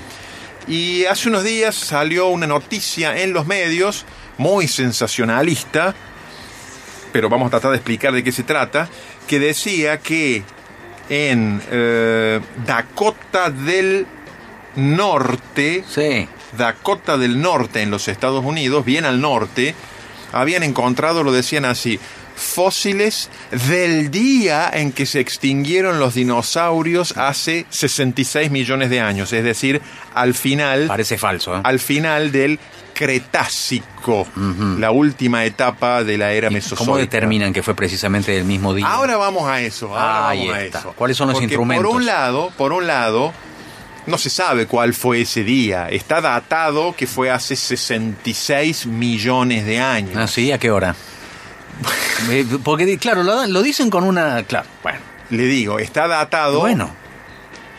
Y 0.68 1.06
hace 1.06 1.30
unos 1.30 1.44
días 1.44 1.76
salió 1.76 2.28
una 2.28 2.46
noticia 2.48 3.20
en 3.22 3.34
los 3.34 3.48
medios 3.48 4.06
muy 4.38 4.68
sensacionalista, 4.68 5.96
pero 7.12 7.30
vamos 7.30 7.48
a 7.48 7.50
tratar 7.52 7.72
de 7.72 7.78
explicar 7.78 8.14
de 8.14 8.24
qué 8.24 8.32
se 8.32 8.44
trata, 8.44 8.88
que 9.28 9.40
decía 9.40 10.00
que 10.00 10.44
en 11.10 11.62
eh, 11.72 12.40
Dakota 12.66 13.50
del 13.50 14.06
Norte, 14.76 15.84
Sí. 15.88 16.28
Dakota 16.58 17.18
del 17.18 17.42
Norte 17.42 17.82
en 17.82 17.92
los 17.92 18.08
Estados 18.08 18.44
Unidos, 18.44 18.84
bien 18.86 19.06
al 19.06 19.22
norte, 19.22 19.74
habían 20.34 20.64
encontrado, 20.64 21.24
lo 21.24 21.32
decían 21.32 21.66
así, 21.66 22.00
fósiles 22.36 23.30
del 23.70 24.10
día 24.12 24.70
en 24.74 24.92
que 24.92 25.06
se 25.06 25.20
extinguieron 25.20 26.00
los 26.00 26.16
dinosaurios 26.16 27.16
hace 27.18 27.66
66 27.70 28.52
millones 28.52 28.90
de 28.90 29.00
años, 29.00 29.32
es 29.32 29.44
decir, 29.44 29.82
al 30.14 30.34
final 30.34 30.88
Parece 30.88 31.18
falso, 31.18 31.56
¿eh? 31.56 31.62
al 31.64 31.80
final 31.80 32.32
del 32.32 32.60
Cretácico, 32.94 34.28
la 34.78 34.92
última 34.92 35.44
etapa 35.46 36.04
de 36.04 36.18
la 36.20 36.34
era 36.34 36.50
mesozoica. 36.52 36.86
¿Cómo 36.86 36.98
determinan 36.98 37.52
que 37.52 37.64
fue 37.64 37.74
precisamente 37.74 38.38
el 38.38 38.46
mismo 38.46 38.76
día? 38.76 38.86
Ahora 38.88 39.18
vamos 39.18 39.50
a 39.50 39.60
eso. 39.60 39.88
Ahora 39.98 40.30
Ahí 40.30 40.48
vamos 40.48 40.56
a 40.56 40.64
eso. 40.66 40.94
¿Cuáles 40.96 41.18
son 41.18 41.28
los 41.30 41.36
Porque 41.36 41.46
instrumentos? 41.46 41.88
Por 41.88 41.96
un 41.96 42.06
lado, 42.06 42.52
por 42.58 42.74
un 42.74 42.86
lado, 42.86 43.34
no 44.08 44.18
se 44.18 44.30
sabe 44.30 44.66
cuál 44.68 44.94
fue 44.94 45.22
ese 45.22 45.44
día. 45.44 45.88
Está 45.90 46.22
datado 46.22 46.96
que 46.96 47.08
fue 47.08 47.30
hace 47.30 47.56
66 47.56 48.86
millones 48.88 49.66
de 49.66 49.80
años. 49.80 50.16
Ah, 50.18 50.28
sí, 50.28 50.52
¿a 50.52 50.58
qué 50.58 50.72
hora? 50.72 50.96
Eh, 52.30 52.46
Porque, 52.64 53.00
claro, 53.00 53.24
lo, 53.24 53.48
lo 53.48 53.64
dicen 53.64 53.90
con 53.90 54.04
una... 54.04 54.44
Claro, 54.44 54.68
bueno. 54.84 55.00
Le 55.32 55.44
digo, 55.46 55.80
está 55.80 56.08
datado 56.08 56.60
Bueno, 56.60 56.94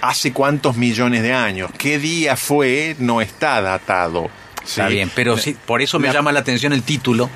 hace 0.01 0.33
cuántos 0.33 0.77
millones 0.77 1.23
de 1.23 1.33
años. 1.33 1.71
¿Qué 1.79 1.99
día 2.01 2.35
fue? 2.37 2.97
No 2.99 3.21
está 3.21 3.61
datado. 3.63 4.29
está 4.65 4.89
¿sí? 4.89 4.95
bien, 4.95 5.13
pero 5.15 5.37
sí, 5.39 5.57
por 5.67 5.81
eso 5.83 6.01
me 6.01 6.09
La- 6.09 6.15
llama 6.15 6.33
la 6.33 6.41
atención 6.41 6.73
el 6.73 6.83
título. 6.83 7.31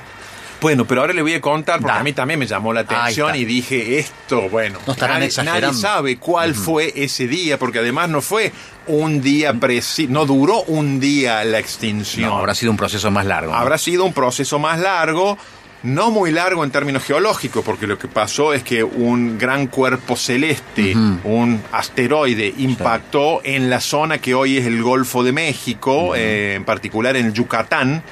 Bueno, 0.61 0.87
pero 0.87 1.03
ahora 1.03 1.13
le 1.13 1.23
voy 1.23 1.35
a 1.35 1.41
contar, 1.41 1.81
porque 1.81 1.93
Da. 1.95 2.01
a 2.01 2.03
mí 2.05 2.13
también 2.13 2.41
me 2.41 2.47
llamó 2.47 2.73
la 2.73 2.81
atención 2.81 3.35
y 3.37 3.45
dije, 3.45 3.99
esto, 3.99 4.49
bueno, 4.49 4.79
No 4.87 4.93
estarán 4.95 5.17
nadie, 5.17 5.27
exagerando. 5.29 5.67
nadie 5.69 5.81
sabe 5.81 6.17
cuál 6.17 6.55
fue 6.55 6.93
ese 6.97 7.27
día, 7.29 7.59
porque 7.59 7.81
además 7.81 8.09
no 8.09 8.21
fue 8.23 8.53
un 8.87 9.21
día 9.21 9.53
preciso, 9.55 10.11
no 10.13 10.25
duró 10.27 10.63
un 10.63 10.99
día 11.01 11.45
la 11.45 11.59
extinción. 11.59 12.31
No, 12.31 12.39
habrá 12.39 12.55
sido 12.55 12.71
un 12.71 12.77
proceso 12.77 13.11
más 13.11 13.27
largo. 13.27 13.53
¿no? 13.53 13.59
Habrá 13.59 13.79
sido 13.79 14.05
un 14.05 14.13
proceso 14.13 14.59
más 14.59 14.81
largo, 14.81 15.37
no 15.83 16.11
muy 16.11 16.33
largo 16.33 16.65
en 16.65 16.71
términos 16.71 17.05
geológicos, 17.05 17.63
porque 17.65 17.87
lo 17.87 17.99
que 17.99 18.09
pasó 18.09 18.55
es 18.55 18.63
que 18.63 18.83
un 18.83 19.39
gran 19.39 19.67
cuerpo 19.67 20.17
celeste, 20.17 20.95
un 21.25 21.63
asteroide, 21.71 22.53
impactó 22.57 23.41
en 23.45 23.69
la 23.71 23.81
zona 23.81 24.19
que 24.19 24.35
hoy 24.35 24.57
es 24.57 24.67
el 24.67 24.83
Golfo 24.83 25.23
de 25.23 25.33
México, 25.33 26.15
eh, 26.17 26.55
en 26.57 26.65
particular 26.65 27.15
en 27.17 27.33
Yucatán. 27.35 28.03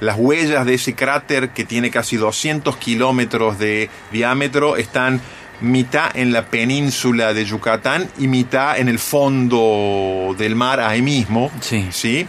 Las 0.00 0.16
huellas 0.18 0.64
de 0.66 0.74
ese 0.74 0.94
cráter 0.94 1.50
que 1.50 1.64
tiene 1.64 1.90
casi 1.90 2.16
200 2.16 2.76
kilómetros 2.78 3.58
de 3.58 3.90
diámetro 4.10 4.76
están 4.76 5.20
mitad 5.60 6.10
en 6.16 6.32
la 6.32 6.46
península 6.46 7.34
de 7.34 7.44
Yucatán 7.44 8.08
y 8.18 8.26
mitad 8.26 8.78
en 8.78 8.88
el 8.88 8.98
fondo 8.98 10.34
del 10.38 10.56
mar 10.56 10.80
ahí 10.80 11.02
mismo. 11.02 11.50
Sí. 11.60 11.86
¿sí? 11.90 12.26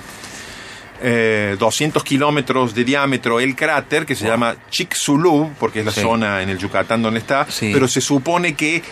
eh, 1.03 1.55
200 1.57 2.03
kilómetros 2.03 2.75
de 2.75 2.83
diámetro 2.83 3.39
el 3.39 3.55
cráter, 3.55 4.05
que 4.05 4.13
se 4.15 4.27
llama 4.27 4.55
Chicxulub, 4.69 5.51
porque 5.59 5.79
es 5.79 5.85
la 5.85 5.91
Sí. 5.91 6.01
zona 6.01 6.43
en 6.43 6.49
el 6.49 6.59
Yucatán 6.59 7.01
donde 7.01 7.19
está, 7.19 7.47
Sí. 7.49 7.71
pero 7.73 7.87
se 7.87 8.01
supone 8.01 8.53
que 8.53 8.83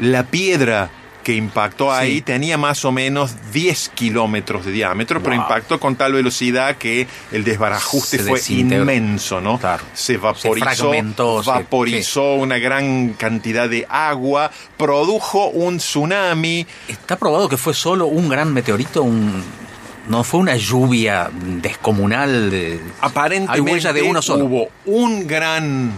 la 0.00 0.24
piedra 0.24 0.90
que 1.28 1.34
impactó 1.34 1.92
ahí 1.92 2.14
Sí. 2.14 2.22
tenía 2.22 2.56
más 2.56 2.86
o 2.86 2.90
menos 2.90 3.32
10 3.52 3.90
kilómetros 3.90 4.64
de 4.64 4.72
diámetro, 4.72 5.22
pero 5.22 5.34
impactó 5.36 5.78
con 5.78 5.94
tal 5.94 6.14
velocidad 6.14 6.76
que 6.78 7.06
el 7.32 7.44
desbarajuste 7.44 8.16
Se 8.16 8.22
fue 8.24 8.38
desintegró. 8.38 8.84
inmenso, 8.84 9.38
¿no? 9.38 9.58
Claro. 9.58 9.84
Se 9.92 10.16
vaporizó, 10.16 10.90
se- 10.94 11.50
vaporizó 11.50 12.32
una 12.36 12.56
gran 12.56 13.10
cantidad 13.12 13.68
de 13.68 13.84
agua, 13.90 14.50
produjo 14.78 15.48
un 15.50 15.76
tsunami, 15.76 16.66
Está 16.88 17.16
probado 17.18 17.46
que 17.46 17.58
fue 17.58 17.74
solo 17.74 18.06
un 18.06 18.30
gran 18.30 18.54
meteorito, 18.54 19.02
un... 19.02 19.42
no 20.08 20.24
fue 20.24 20.40
una 20.40 20.56
lluvia 20.56 21.28
descomunal. 21.30 22.50
De... 22.50 22.80
Aparentemente 23.02 23.52
Hay 23.52 23.74
huella 23.74 23.92
de 23.92 24.02
uno 24.02 24.22
solo. 24.22 24.46
hubo 24.46 24.68
un 24.86 25.26
gran 25.26 25.92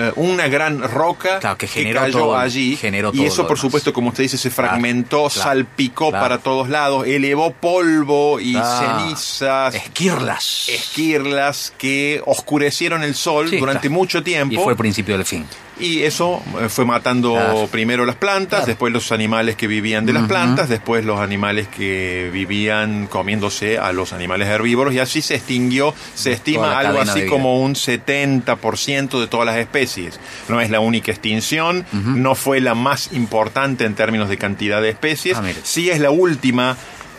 eh, 0.00 0.12
una 0.16 0.48
gran 0.48 0.82
roca 0.82 1.38
Claro, 1.38 1.58
que 1.58 1.66
generó 1.66 2.00
cayó 2.00 2.18
todo, 2.18 2.36
allí 2.38 2.76
generó 2.76 3.10
y 3.14 3.24
eso 3.24 3.46
por 3.46 3.58
supuesto 3.58 3.92
como 3.92 4.08
usted 4.08 4.24
dice 4.24 4.38
se 4.38 4.50
fragmentó 4.50 5.28
claro, 5.28 5.30
salpicó 5.30 6.10
claro. 6.10 6.24
para 6.24 6.38
todos 6.38 6.68
lados 6.68 7.06
elevó 7.06 7.52
polvo 7.52 8.40
y 8.40 8.54
cenizas 8.54 9.74
Esquirlas. 9.74 10.68
esquirlas 10.68 11.72
que 11.78 12.22
oscurecieron 12.26 13.02
el 13.02 13.14
sol 13.14 13.48
Sí, 13.50 13.58
durante 13.58 13.88
mucho 13.88 14.22
tiempo 14.22 14.54
Y 14.54 14.58
fue 14.58 14.72
el 14.72 14.78
principio 14.78 15.16
del 15.16 15.26
fin. 15.26 15.46
Y 15.80 16.02
eso 16.02 16.42
eh, 16.60 16.68
fue 16.68 16.84
matando 16.84 17.32
Claro. 17.32 17.68
primero 17.70 18.04
las 18.06 18.16
plantas, 18.16 18.60
Claro. 18.60 18.66
después 18.66 18.92
los 18.92 19.10
animales 19.12 19.56
que 19.56 19.66
vivían 19.66 20.06
de 20.06 20.12
las 20.12 20.26
plantas, 20.28 20.68
después 20.68 21.04
los 21.04 21.20
animales 21.20 21.68
que 21.68 22.30
vivían 22.32 23.06
comiéndose 23.06 23.78
a 23.78 23.92
los 23.92 24.12
animales 24.12 24.48
herbívoros 24.48 24.92
y 24.94 24.98
así 24.98 25.22
se 25.22 25.36
extinguió, 25.36 25.94
se 26.14 26.32
estima 26.32 26.78
algo 26.78 27.00
así 27.00 27.26
como 27.26 27.60
un 27.60 27.74
70% 27.74 29.20
de 29.20 29.26
todas 29.26 29.46
las 29.46 29.56
especies. 29.56 30.20
No 30.48 30.60
es 30.60 30.70
la 30.70 30.80
única 30.80 31.10
extinción, 31.10 31.84
no 31.92 32.34
fue 32.34 32.60
la 32.60 32.74
más 32.74 33.12
importante 33.12 33.84
en 33.84 33.94
términos 33.94 34.28
de 34.28 34.36
cantidad 34.38 34.80
de 34.82 34.90
especies, 34.90 35.36
Ah, 35.38 35.42
sí 35.62 35.90
es 35.90 36.00
la 36.00 36.10
última 36.10 36.76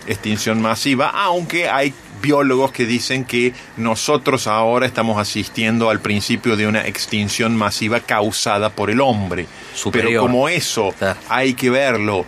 extinción 0.07 0.61
masiva, 0.61 1.09
aunque 1.09 1.69
hay 1.69 1.93
biólogos 2.21 2.71
que 2.71 2.85
dicen 2.85 3.25
que 3.25 3.53
nosotros 3.77 4.47
ahora 4.47 4.85
estamos 4.85 5.19
asistiendo 5.19 5.89
al 5.89 5.99
principio 5.99 6.55
de 6.55 6.67
una 6.67 6.87
extinción 6.87 7.55
masiva 7.55 7.99
causada 7.99 8.69
por 8.69 8.89
el 8.89 9.01
hombre. 9.01 9.47
Superior. 9.73 10.11
Pero 10.11 10.21
como 10.21 10.49
eso 10.49 10.93
hay 11.29 11.53
que 11.53 11.69
verlo 11.69 12.25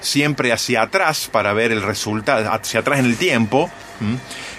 siempre 0.00 0.52
hacia 0.52 0.82
atrás 0.82 1.28
para 1.30 1.52
ver 1.52 1.72
el 1.72 1.82
resultado, 1.82 2.50
hacia 2.52 2.80
atrás 2.80 2.98
en 3.00 3.06
el 3.06 3.16
tiempo. 3.16 3.70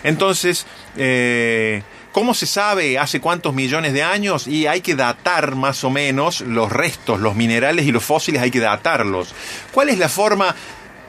Entonces, 0.04 0.66
eh, 0.98 1.84
¿cómo 2.12 2.34
se 2.34 2.46
sabe 2.46 2.98
hace 2.98 3.20
cuántos 3.20 3.54
millones 3.54 3.94
de 3.94 4.04
años? 4.04 4.48
Y 4.48 4.68
hay 4.68 4.82
que 4.82 4.96
datar 4.96 5.56
más 5.56 5.84
o 5.84 5.90
menos 5.90 6.42
los 6.42 6.72
restos, 6.72 7.20
los 7.20 7.36
minerales 7.36 7.86
y 7.86 7.92
los 7.92 8.04
fósiles, 8.04 8.42
hay 8.42 8.52
que 8.52 8.60
datarlos. 8.60 9.34
¿Cuál 9.72 9.90
es 9.90 9.98
la 9.98 10.10
forma 10.10 10.56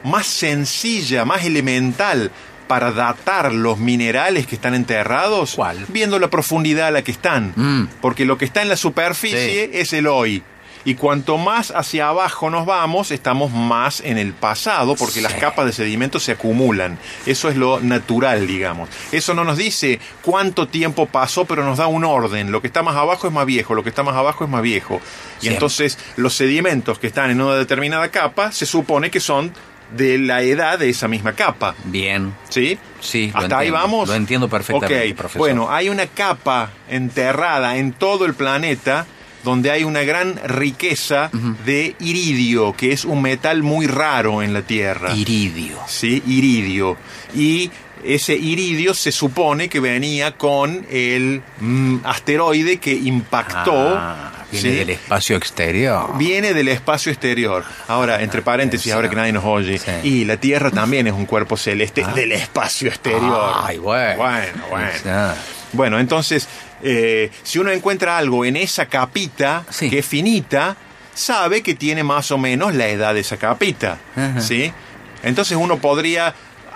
más 0.03 0.27
sencilla, 0.27 1.25
más 1.25 1.45
elemental? 1.45 2.31
Para 2.67 2.91
datar 2.91 3.53
los 3.53 3.77
minerales 3.79 4.47
que 4.47 4.55
están 4.55 4.73
enterrados, 4.73 5.55
¿Cuál? 5.55 5.85
viendo 5.87 6.19
la 6.19 6.29
profundidad 6.29 6.87
a 6.87 6.91
la 6.91 7.01
que 7.01 7.11
están. 7.11 7.53
Mm. 7.55 7.87
Porque 8.01 8.25
lo 8.25 8.37
que 8.37 8.45
está 8.45 8.61
en 8.61 8.69
la 8.69 8.77
superficie 8.77 9.79
es 9.79 9.93
el 9.93 10.07
hoy. 10.07 10.43
Y 10.87 10.95
cuanto 10.95 11.37
más 11.37 11.71
hacia 11.75 12.07
abajo 12.07 12.49
nos 12.49 12.65
vamos, 12.65 13.11
estamos 13.11 13.51
más 13.51 13.99
en 13.99 14.17
el 14.17 14.31
pasado, 14.31 14.95
porque 14.95 15.21
las 15.21 15.33
capas 15.33 15.65
de 15.65 15.73
sedimento 15.73 16.17
se 16.17 16.31
acumulan. 16.31 16.97
Eso 17.25 17.49
es 17.49 17.57
lo 17.57 17.81
natural, 17.81 18.47
digamos. 18.47 18.87
Eso 19.11 19.33
no 19.33 19.43
nos 19.43 19.57
dice 19.57 19.99
cuánto 20.21 20.69
tiempo 20.69 21.05
pasó, 21.05 21.43
pero 21.43 21.65
nos 21.65 21.79
da 21.79 21.87
un 21.87 22.05
orden. 22.05 22.53
Lo 22.53 22.61
que 22.61 22.67
está 22.67 22.83
más 22.83 22.95
abajo 22.95 23.27
es 23.27 23.33
más 23.33 23.45
viejo, 23.45 23.75
lo 23.75 23.83
que 23.83 23.89
está 23.89 24.03
más 24.03 24.15
abajo 24.15 24.45
es 24.45 24.49
más 24.49 24.61
viejo. 24.61 25.01
Y 25.41 25.49
entonces 25.49 25.99
los 26.15 26.33
sedimentos 26.33 26.99
que 26.99 27.07
están 27.07 27.31
en 27.31 27.41
una 27.41 27.55
determinada 27.55 28.07
capa 28.07 28.53
se 28.53 28.65
supone 28.65 29.11
que 29.11 29.19
son 29.19 29.51
de 29.95 30.17
la 30.17 30.41
edad 30.41 30.79
de 30.79 30.89
esa 30.89 31.07
misma 31.07 31.33
capa. 31.33 31.75
Bien. 31.85 32.33
¿Sí? 32.49 32.77
Sí, 32.99 33.31
¿Hasta 33.33 33.59
ahí 33.59 33.69
vamos? 33.69 34.09
Lo 34.09 34.15
entiendo 34.15 34.49
perfectamente, 34.49 35.11
Ok, 35.11 35.17
profesor. 35.17 35.39
Bueno, 35.39 35.71
hay 35.71 35.89
una 35.89 36.07
capa 36.07 36.71
enterrada 36.89 37.77
en 37.77 37.93
todo 37.93 38.25
el 38.25 38.33
planeta 38.33 39.05
donde 39.43 39.71
hay 39.71 39.83
una 39.83 40.01
gran 40.01 40.39
riqueza 40.45 41.29
de 41.65 41.95
iridio, 41.99 42.73
que 42.75 42.91
es 42.91 43.05
un 43.05 43.21
metal 43.21 43.63
muy 43.63 43.87
raro 43.87 44.41
en 44.41 44.53
la 44.53 44.63
Tierra. 44.63 45.15
Iridio. 45.15 45.77
¿sí? 45.87 46.21
Iridio. 46.27 46.97
Y 47.33 47.71
ese 48.15 48.33
iridio 48.35 48.93
se 48.93 49.11
supone 49.11 49.69
que 49.69 49.79
venía 49.79 50.31
con 50.37 50.85
el 50.89 51.41
mm, 51.59 51.97
asteroide 52.03 52.77
que 52.77 52.93
impactó. 52.93 53.95
Ah, 53.97 54.31
viene 54.51 54.69
¿sí? 54.69 54.75
del 54.75 54.89
espacio 54.91 55.35
exterior. 55.35 56.17
Viene 56.17 56.53
del 56.53 56.69
espacio 56.69 57.11
exterior. 57.11 57.63
Ahora, 57.87 58.21
entre 58.21 58.41
paréntesis, 58.41 58.91
ahora 58.93 59.09
que 59.09 59.15
nadie 59.15 59.31
nos 59.33 59.43
oye. 59.45 59.77
Sí. 59.77 59.91
Y 60.03 60.25
la 60.25 60.37
Tierra 60.37 60.71
también 60.71 61.07
es 61.07 61.13
un 61.13 61.25
cuerpo 61.25 61.57
celeste 61.57 62.03
Ah. 62.05 62.13
del 62.13 62.31
espacio 62.31 62.87
exterior. 62.89 63.51
Ay, 63.63 63.77
bueno. 63.77 64.17
Bueno, 64.17 64.63
bueno. 64.69 65.33
Bueno, 65.73 65.99
entonces, 65.99 66.47
eh, 66.81 67.29
si 67.43 67.59
uno 67.59 67.71
encuentra 67.71 68.17
algo 68.17 68.45
en 68.45 68.55
esa 68.55 68.85
capita, 68.85 69.65
Sí. 69.69 69.89
que 69.89 69.99
es 69.99 70.05
finita, 70.05 70.77
sabe 71.13 71.61
que 71.61 71.73
tiene 71.73 72.03
más 72.03 72.31
o 72.31 72.37
menos 72.37 72.73
la 72.73 72.87
edad 72.87 73.13
de 73.13 73.19
esa 73.19 73.35
capita. 73.37 73.97
Ajá. 74.15 74.39
¿Sí? 74.39 74.71
Entonces 75.23 75.57
uno 75.59 75.77
podría. 75.77 76.33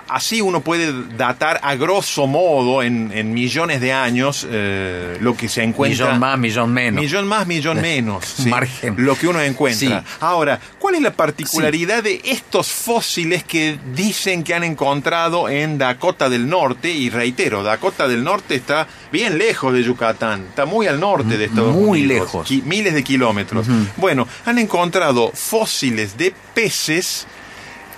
Así 0.08 0.40
uno 0.40 0.60
puede 0.60 0.92
datar 1.16 1.58
a 1.62 1.74
grosso 1.74 2.26
modo 2.26 2.82
en, 2.82 3.10
en 3.14 3.32
millones 3.32 3.80
de 3.80 3.92
años 3.92 4.46
eh, 4.50 5.16
lo 5.20 5.36
que 5.36 5.48
se 5.48 5.62
encuentra. 5.62 6.06
Millón 6.06 6.20
más, 6.20 6.38
millón 6.38 6.72
menos. 6.72 7.02
Millón 7.02 7.26
más, 7.28 7.46
millón 7.46 7.80
menos. 7.82 8.24
¿sí? 8.24 8.48
Margen. 8.48 8.94
Lo 8.98 9.16
que 9.16 9.28
uno 9.28 9.40
encuentra. 9.40 10.00
Sí. 10.00 10.06
Ahora, 10.20 10.60
¿cuál 10.78 10.96
es 10.96 11.02
la 11.02 11.12
particularidad 11.12 12.02
de 12.02 12.20
estos 12.24 12.68
fósiles 12.68 13.44
que 13.44 13.78
dicen 13.94 14.42
que 14.44 14.54
han 14.54 14.64
encontrado 14.64 15.48
en 15.48 15.78
Dakota 15.78 16.28
del 16.28 16.48
Norte? 16.48 16.90
Y 16.90 17.08
reitero, 17.10 17.62
Dakota 17.62 18.06
del 18.08 18.22
Norte 18.22 18.54
está 18.54 18.86
bien 19.10 19.38
lejos 19.38 19.72
de 19.72 19.82
Yucatán, 19.82 20.46
está 20.48 20.66
muy 20.66 20.86
al 20.86 21.00
norte 21.00 21.36
de 21.38 21.44
Estados 21.46 21.74
Muy 21.74 22.02
Unidos. 22.04 22.08
lejos. 22.26 22.50
qui- 22.50 22.62
miles 22.64 22.94
de 22.94 23.02
kilómetros. 23.04 23.66
Bueno, 23.96 24.26
han 24.44 24.58
encontrado 24.58 25.30
fósiles 25.34 26.16
de 26.16 26.34
peces 26.54 27.26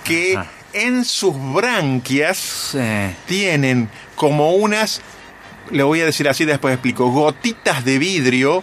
que 0.03 0.37
Ajá. 0.37 0.49
En 0.75 1.03
sus 1.05 1.33
branquias 1.53 2.37
Sí. 2.71 2.79
tienen 3.27 3.89
como 4.15 4.51
unas 4.53 5.01
le 5.71 5.81
voy 5.81 5.99
a 6.01 6.05
decir 6.05 6.29
así, 6.29 6.45
después 6.45 6.75
explico, 6.75 7.09
gotitas 7.09 7.83
de 7.83 7.97
vidrio 7.97 8.61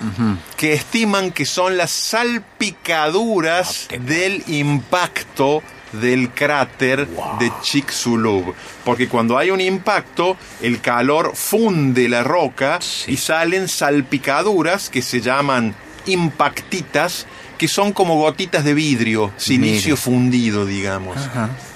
que 0.57 0.73
estiman 0.73 1.33
que 1.33 1.45
son 1.47 1.77
las 1.77 1.91
salpicaduras 1.91 3.89
del 4.07 4.45
impacto 4.47 5.65
del 5.93 6.31
cráter 6.31 7.09
de 7.41 7.53
Chicxulub. 7.61 8.55
Porque 8.85 9.09
cuando 9.09 9.37
hay 9.37 9.51
un 9.51 9.61
impacto, 9.61 10.37
el 10.63 10.81
calor 10.81 11.33
funde 11.35 12.09
la 12.09 12.23
roca 12.23 12.79
Sí. 12.81 13.13
y 13.13 13.17
salen 13.17 13.67
salpicaduras 13.67 14.89
que 14.89 15.03
se 15.03 15.21
llaman 15.21 15.75
impactitas, 16.07 17.27
que 17.63 17.69
son 17.69 17.93
como 17.93 18.17
gotitas 18.17 18.65
de 18.65 18.75
vidrio, 18.75 19.31
silicio 19.37 19.97
fundido, 19.97 20.67
digamos. 20.67 21.17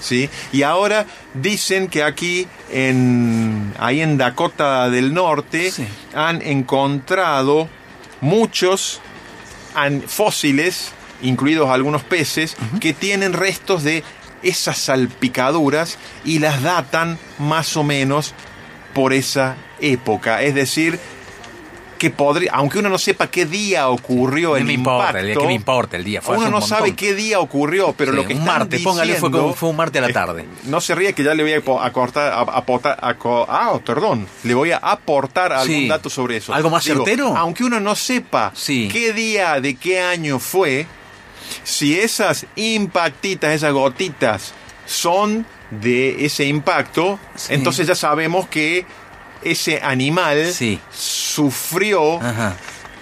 ¿sí? 0.01 0.29
Y 0.53 0.63
ahora 0.65 1.07
dicen 1.35 1.87
que 1.87 2.03
aquí, 2.03 2.49
en, 2.73 3.73
ahí 3.79 4.01
en 4.01 4.19
Dakota 4.19 4.91
del 4.91 5.15
Norte, 5.15 5.71
Sí. 5.71 5.87
han 6.13 6.43
encontrado 6.43 7.69
muchos 8.21 9.01
fósiles, 10.09 10.91
incluidos 11.23 11.71
algunos 11.71 12.03
peces, 12.03 12.57
que 12.81 12.93
tienen 12.93 13.33
restos 13.33 13.85
de 13.85 14.03
esas 14.43 14.79
salpicaduras 14.79 15.99
y 16.25 16.41
las 16.41 16.63
datan 16.65 17.17
más 17.39 17.77
o 17.77 17.85
menos 17.85 18.35
por 18.93 19.13
esa 19.13 19.55
época. 19.81 20.43
Es 20.43 20.57
decir, 20.57 20.99
que 21.97 22.11
podría, 22.11 22.53
aunque 22.55 22.79
uno 22.79 22.89
no 22.89 22.99
sepa 22.99 23.27
qué 23.29 23.47
día 23.47 23.89
ocurrió 23.89 24.51
No 24.51 24.57
el 24.57 24.65
me 24.65 24.73
impacto, 24.75 25.19
importa, 25.19 25.19
el 25.21 25.27
día 25.27 25.37
que 25.37 25.47
me 25.47 25.53
importa 25.55 25.97
el 25.97 26.05
día. 26.05 26.23
Fue 26.23 26.37
uno 26.37 26.47
un 26.47 26.53
no 26.53 26.61
montón. 26.61 26.79
sabe 26.79 26.95
qué 26.95 27.15
día 27.15 27.41
ocurrió, 27.41 27.95
pero 27.97 28.13
Sí, 28.13 28.17
lo 28.17 28.27
que 28.27 28.35
un 28.35 28.41
están 28.41 28.59
martes, 28.59 28.83
póngale, 28.83 29.15
fue 29.17 29.69
un 29.69 29.77
martes 29.77 30.03
a 30.03 30.07
la 30.07 30.13
tarde. 30.13 30.45
No 30.65 30.81
se 30.81 30.95
ríe 30.95 31.13
que 31.13 31.23
ya 31.25 31.35
le 31.35 31.43
voy 31.43 31.53
a 31.53 31.59
aportar- 31.59 32.33
a 32.33 33.17
ah, 33.49 33.81
perdón, 33.85 34.27
le 34.45 34.55
voy 34.55 34.73
a 34.73 34.79
aportar 34.79 35.53
algún 35.53 35.67
Sí. 35.77 35.89
dato 35.89 36.11
sobre 36.11 36.37
eso. 36.39 36.53
¿Algo 36.55 36.71
más 36.71 36.85
certero? 36.85 37.37
Aunque 37.37 37.65
uno 37.65 37.81
no 37.81 37.95
sepa 37.95 38.53
Sí. 38.55 38.89
qué 38.93 39.13
día 39.13 39.61
de 39.61 39.75
qué 39.77 40.01
año 40.01 40.39
fue, 40.39 40.87
si 41.65 41.99
esas 41.99 42.47
impactitas, 42.57 43.53
esas 43.55 43.73
gotitas 43.73 44.53
son 44.85 45.47
de 45.71 46.25
ese 46.25 46.45
impacto, 46.45 47.19
entonces 47.49 47.87
ya 47.87 47.95
sabemos 47.95 48.49
que 48.49 48.87
ese 49.43 49.81
animal 49.83 50.53
Sí. 50.53 50.79
sufrió 50.93 52.21
Ajá. 52.23 52.57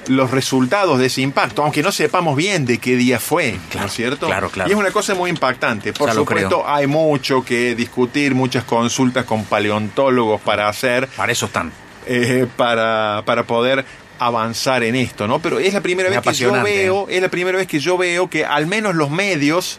los 0.09 0.31
resultados 0.31 0.99
de 0.99 1.07
ese 1.07 1.23
impacto, 1.23 1.63
aunque 1.63 1.83
no 1.83 1.91
sepamos 1.91 2.37
bien 2.37 2.67
de 2.67 2.77
qué 2.79 2.97
día 2.97 3.19
fue, 3.19 3.59
¿no 3.79 3.87
es 3.87 3.93
cierto? 3.93 4.27
claro, 4.27 4.51
claro. 4.51 4.69
Y 4.69 4.73
es 4.73 4.79
una 4.79 4.91
cosa 4.91 5.15
muy 5.15 5.31
impactante. 5.31 5.93
Por 5.95 6.09
Ya 6.09 6.15
supuesto, 6.15 6.65
hay 6.69 6.87
mucho 6.87 7.43
que 7.45 7.75
discutir, 7.75 8.35
muchas 8.35 8.65
consultas 8.65 9.25
con 9.25 9.45
paleontólogos 9.45 10.41
para 10.43 10.69
hacer, 10.69 11.09
Para 11.09 11.33
eso 11.33 11.47
están. 11.47 11.73
eh, 12.07 12.47
para, 12.57 13.23
para 13.25 13.45
poder 13.45 13.85
avanzar 14.19 14.83
en 14.85 14.95
esto, 14.95 15.27
¿no? 15.27 15.39
Pero 15.41 15.59
es 15.59 15.73
la 15.73 15.81
primera 15.81 16.09
Es 16.11 16.15
vez 16.17 16.23
que 16.25 16.35
yo 16.35 16.53
veo, 16.63 17.07
es 17.09 17.23
la 17.23 17.29
primera 17.31 17.57
vez 17.59 17.67
que 17.67 17.81
yo 17.81 17.97
veo 17.97 18.29
que 18.29 18.45
al 18.45 18.67
menos 18.67 18.95
los 18.95 19.11
medios 19.11 19.79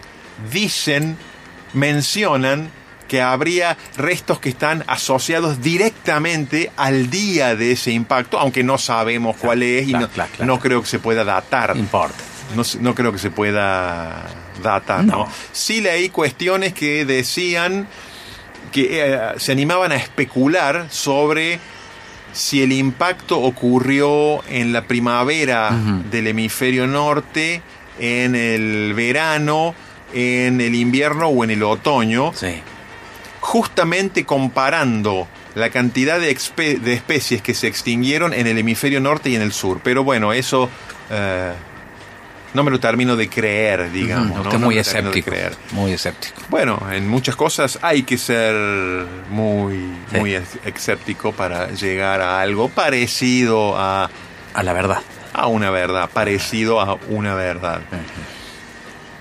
dicen, 0.52 1.18
mencionan 1.74 2.70
que 3.08 3.22
habría 3.22 3.78
restos 3.98 4.40
que 4.40 4.50
están 4.50 4.84
asociados 4.88 5.62
directamente 5.62 6.72
al 6.76 7.10
día 7.10 7.56
de 7.56 7.72
ese 7.74 7.92
impacto, 7.92 8.40
aunque 8.40 8.64
no 8.64 8.78
sabemos 8.78 9.36
cuál 9.38 9.64
es 9.64 9.88
y 9.88 9.92
claro, 9.92 10.08
no, 10.08 10.12
claro, 10.14 10.30
claro. 10.36 10.54
no 10.54 10.60
creo 10.60 10.82
que 10.82 10.88
se 10.88 11.00
pueda 11.00 11.24
datar. 11.24 11.76
No 11.76 11.82
importa. 11.82 12.18
No, 12.80 12.94
creo 12.96 13.12
que 13.12 13.18
se 13.18 13.32
pueda 13.32 14.24
datar, 14.62 15.04
¿no? 15.04 15.18
No. 15.18 15.30
Sí 15.52 15.82
leí 15.82 16.10
cuestiones 16.10 16.74
que 16.74 17.04
decían 17.04 17.88
que 18.72 19.02
eh, 19.02 19.20
se 19.38 19.52
animaban 19.52 19.92
a 19.92 19.96
especular 19.96 20.88
sobre 20.90 21.60
si 22.34 22.62
el 22.62 22.72
impacto 22.72 23.40
ocurrió 23.40 24.44
en 24.48 24.74
la 24.74 24.84
primavera 24.84 25.72
del 26.12 26.28
hemisferio 26.28 26.86
norte, 26.86 27.62
en 28.00 28.36
el 28.36 28.94
verano, 28.94 29.74
en 30.14 30.60
el 30.62 30.76
invierno 30.76 31.28
o 31.30 31.44
en 31.44 31.52
el 31.52 31.64
otoño, 31.64 32.32
Sí. 32.36 32.62
Justamente 33.46 34.26
comparando 34.26 35.28
la 35.54 35.70
cantidad 35.70 36.20
de, 36.20 36.36
espe- 36.36 36.80
de 36.80 36.94
especies 36.94 37.42
que 37.42 37.54
se 37.54 37.68
extinguieron 37.68 38.34
en 38.34 38.48
el 38.48 38.58
hemisferio 38.58 39.00
norte 39.00 39.30
y 39.30 39.36
en 39.36 39.42
el 39.44 39.54
sur. 39.54 39.80
Pero 39.84 40.04
bueno, 40.04 40.34
eso 40.34 40.70
eh, 41.12 41.54
no 42.54 42.64
me 42.64 42.72
lo 42.72 42.80
termino 42.80 43.16
de 43.16 43.30
creer, 43.30 43.92
digamos. 43.92 44.40
Ujú, 44.48 44.50
¿no? 44.54 44.60
Muy 44.60 44.78
escéptico. 44.80 45.30
creer. 45.30 45.54
Muy 45.72 45.94
escéptico. 45.94 46.42
Bueno, 46.50 46.80
en 46.92 47.08
muchas 47.08 47.36
cosas 47.36 47.78
hay 47.82 48.04
que 48.04 48.18
ser 48.18 48.56
muy, 49.30 49.76
Sí. 50.12 50.18
muy 50.20 50.34
escéptico 50.66 51.32
para 51.32 51.70
llegar 51.72 52.22
a 52.22 52.42
algo 52.42 52.68
parecido 52.70 53.78
a, 53.78 54.10
A 54.54 54.64
la 54.64 54.74
verdad. 54.74 55.02
a 55.34 55.48
una 55.48 55.70
verdad, 55.70 56.10
parecido 56.14 56.82
a 56.82 56.98
una 57.10 57.36
verdad. 57.36 57.82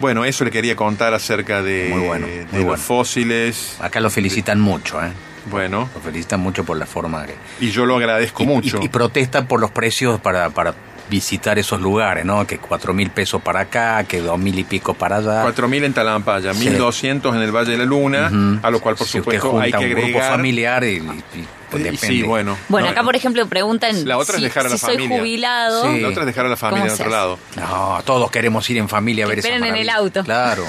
Bueno, 0.04 0.26
eso 0.26 0.44
le 0.44 0.50
quería 0.50 0.76
contar 0.76 1.14
acerca 1.14 1.62
de, 1.62 1.88
Muy 1.90 2.06
bueno, 2.06 2.26
de 2.26 2.40
muy 2.52 2.58
los 2.58 2.64
bueno. 2.66 2.82
fósiles. 2.82 3.78
Acá 3.80 4.00
lo 4.00 4.10
felicitan 4.10 4.60
mucho, 4.60 5.02
¿eh? 5.02 5.08
Bueno, 5.50 5.88
Lo 5.94 6.00
felicitan 6.02 6.40
mucho 6.40 6.62
por 6.62 6.76
la 6.76 6.84
forma 6.84 7.24
que... 7.24 7.34
y 7.58 7.70
yo 7.70 7.86
lo 7.86 7.96
agradezco 7.96 8.42
y, 8.42 8.46
mucho. 8.46 8.80
y- 8.82 8.84
y 8.84 8.88
protestan 8.90 9.46
por 9.46 9.60
los 9.60 9.70
precios 9.70 10.20
para, 10.20 10.50
para 10.50 10.74
visitar 11.10 11.58
esos 11.58 11.80
lugares, 11.80 12.24
¿no? 12.24 12.46
Que 12.46 12.58
cuatro 12.58 12.94
mil 12.94 13.10
pesos 13.10 13.42
para 13.42 13.60
acá, 13.60 14.04
que 14.04 14.20
dos 14.20 14.38
mil 14.38 14.58
y 14.58 14.64
pico 14.64 14.94
para 14.94 15.16
allá. 15.18 15.44
4.000 15.44 15.84
en 15.84 15.92
Talampaya, 15.92 16.54
Sí. 16.54 16.68
1.200 16.68 17.34
en 17.36 17.42
el 17.42 17.52
Valle 17.54 17.72
de 17.72 17.78
la 17.78 17.84
Luna, 17.84 18.58
a 18.62 18.70
lo 18.70 18.80
cual 18.80 18.94
por 18.96 19.06
Si 19.06 19.18
usted 19.18 19.38
supuesto 19.38 19.50
junta 19.50 19.64
hay 19.64 19.70
que 19.72 19.76
un 19.78 19.90
grupo 19.90 20.06
agregar... 20.06 20.30
familiar 20.32 20.84
y, 20.84 20.86
y- 20.86 20.98
y, 20.98 21.48
pues, 21.70 21.82
depende. 21.84 22.06
sí, 22.06 22.22
bueno. 22.22 22.56
Bueno, 22.68 22.86
No, 22.86 22.92
acá 22.92 23.02
por 23.02 23.16
ejemplo 23.16 23.46
preguntan 23.46 24.06
La 24.08 24.16
otra 24.16 24.34
es 24.36 24.40
si, 24.40 24.44
dejar 24.44 24.66
a 24.66 24.68
la 24.70 24.76
si 24.78 24.86
soy 24.86 25.08
jubilado. 25.08 25.92
Sí. 25.92 26.00
La 26.00 26.08
otra 26.08 26.22
es 26.22 26.26
dejar 26.26 26.46
a 26.46 26.48
la 26.48 26.56
familia 26.56 26.84
¿Cómo 26.84 26.94
en 26.94 27.00
otro 27.00 27.10
lado. 27.10 27.38
No, 27.56 28.00
todos 28.04 28.30
queremos 28.30 28.68
ir 28.70 28.78
en 28.78 28.88
familia 28.88 29.24
a 29.24 29.28
ver 29.28 29.40
esa 29.40 29.48
esperen 29.48 29.68
en 29.74 29.76
el 29.80 29.88
auto. 29.90 30.22
Claro, 30.24 30.64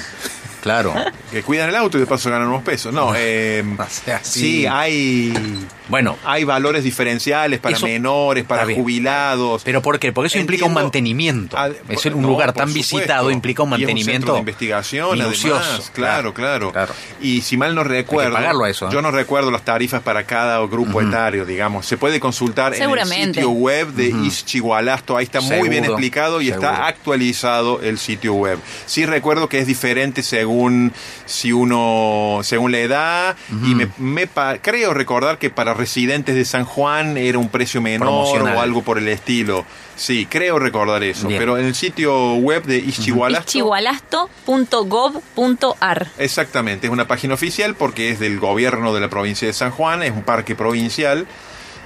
claro. 0.61 0.93
Que 1.31 1.43
cuidan 1.43 1.69
el 1.69 1.75
auto 1.75 1.97
y 1.97 2.01
de 2.01 2.07
paso 2.07 2.29
ganan 2.29 2.47
unos 2.47 2.63
pesos. 2.63 2.93
No, 2.93 3.13
eh, 3.15 3.63
O 3.77 3.85
sea, 3.89 4.19
sí. 4.23 4.39
sí, 4.39 4.67
hay, 4.67 5.33
Bueno, 5.87 6.17
hay 6.25 6.43
valores 6.43 6.83
diferenciales 6.83 7.59
para 7.59 7.75
Eso- 7.75 7.85
menores, 7.85 8.43
para 8.43 8.65
jubilados. 8.65 9.63
pero 9.63 9.81
¿por 9.81 9.99
qué? 9.99 10.11
Porque 10.11 10.27
eso 10.27 10.39
implica 10.39 10.65
un 10.65 10.73
mantenimiento. 10.73 11.57
Es 11.89 12.05
un 12.07 12.21
no, 12.21 12.27
lugar 12.29 12.53
tan 12.53 12.67
supuesto. 12.69 12.97
visitado 12.97 13.31
implica 13.31 13.63
un 13.63 13.69
Y 13.69 13.73
es 13.75 13.79
mantenimiento 13.79 14.11
centro 14.11 14.33
de 14.33 14.39
investigación, 14.39 15.17
minucioso. 15.17 15.61
además. 15.63 15.91
Claro, 15.93 16.33
claro, 16.33 16.71
claro. 16.71 16.93
Y 17.21 17.41
si 17.41 17.57
mal 17.57 17.75
no 17.75 17.83
recuerdo, 17.83 18.33
pagarlo 18.33 18.63
a 18.63 18.69
eso, 18.69 18.87
¿eh? 18.87 18.89
yo 18.91 19.01
no 19.01 19.11
recuerdo 19.11 19.51
las 19.51 19.63
tarifas 19.63 20.01
para 20.01 20.23
cada 20.25 20.59
grupo 20.65 21.01
etario, 21.01 21.45
digamos. 21.45 21.85
Se 21.85 21.97
puede 21.97 22.19
consultar 22.19 22.73
en 22.73 22.81
el 22.89 23.05
sitio 23.05 23.49
web 23.51 23.87
de 23.89 24.09
Ischigualasto. 24.09 25.17
Ahí 25.17 25.25
está 25.25 25.41
muy 25.41 25.69
bien 25.69 25.85
explicado 25.85 26.41
y 26.41 26.47
seguro. 26.47 26.67
está 26.67 26.87
actualizado 26.87 27.81
el 27.81 27.97
sitio 27.99 28.33
web. 28.33 28.57
Sí 28.85 29.05
recuerdo 29.05 29.49
que 29.49 29.59
es 29.59 29.67
diferente 29.67 30.23
según 30.23 30.93
si 31.25 31.51
uno, 31.51 32.39
según 32.43 32.71
la 32.71 32.79
edad 32.79 33.35
y 33.63 33.75
me, 33.75 33.89
me 33.97 34.27
creo 34.61 34.93
recordar 34.93 35.37
que 35.37 35.49
para 35.49 35.74
residentes 35.75 36.35
de 36.35 36.45
San 36.45 36.65
Juan 36.65 37.17
era 37.17 37.37
un 37.37 37.49
precio 37.49 37.81
menor 37.81 38.41
o 38.41 38.59
algo 38.59 38.83
por 38.83 38.97
el 38.97 39.07
estilo. 39.07 39.65
Sí, 39.95 40.25
creo 40.25 40.59
recordar 40.59 41.03
eso. 41.03 41.27
Bien. 41.27 41.39
Pero 41.39 41.57
en 41.57 41.65
el 41.65 41.75
sitio 41.75 42.35
web 42.35 42.63
de 42.65 42.77
Ischigualasto. 42.77 43.49
Ischigualasto.gov.ar 43.49 46.07
Exactamente, 46.17 46.87
es 46.87 46.93
una 46.93 47.07
página 47.07 47.33
oficial 47.33 47.75
porque 47.75 48.09
es 48.09 48.19
del 48.19 48.39
gobierno 48.39 48.93
de 48.93 48.99
la 48.99 49.09
provincia 49.09 49.47
de 49.47 49.53
San 49.53 49.71
Juan, 49.71 50.03
es 50.03 50.11
un 50.11 50.23
parque 50.23 50.55
provincial. 50.55 51.25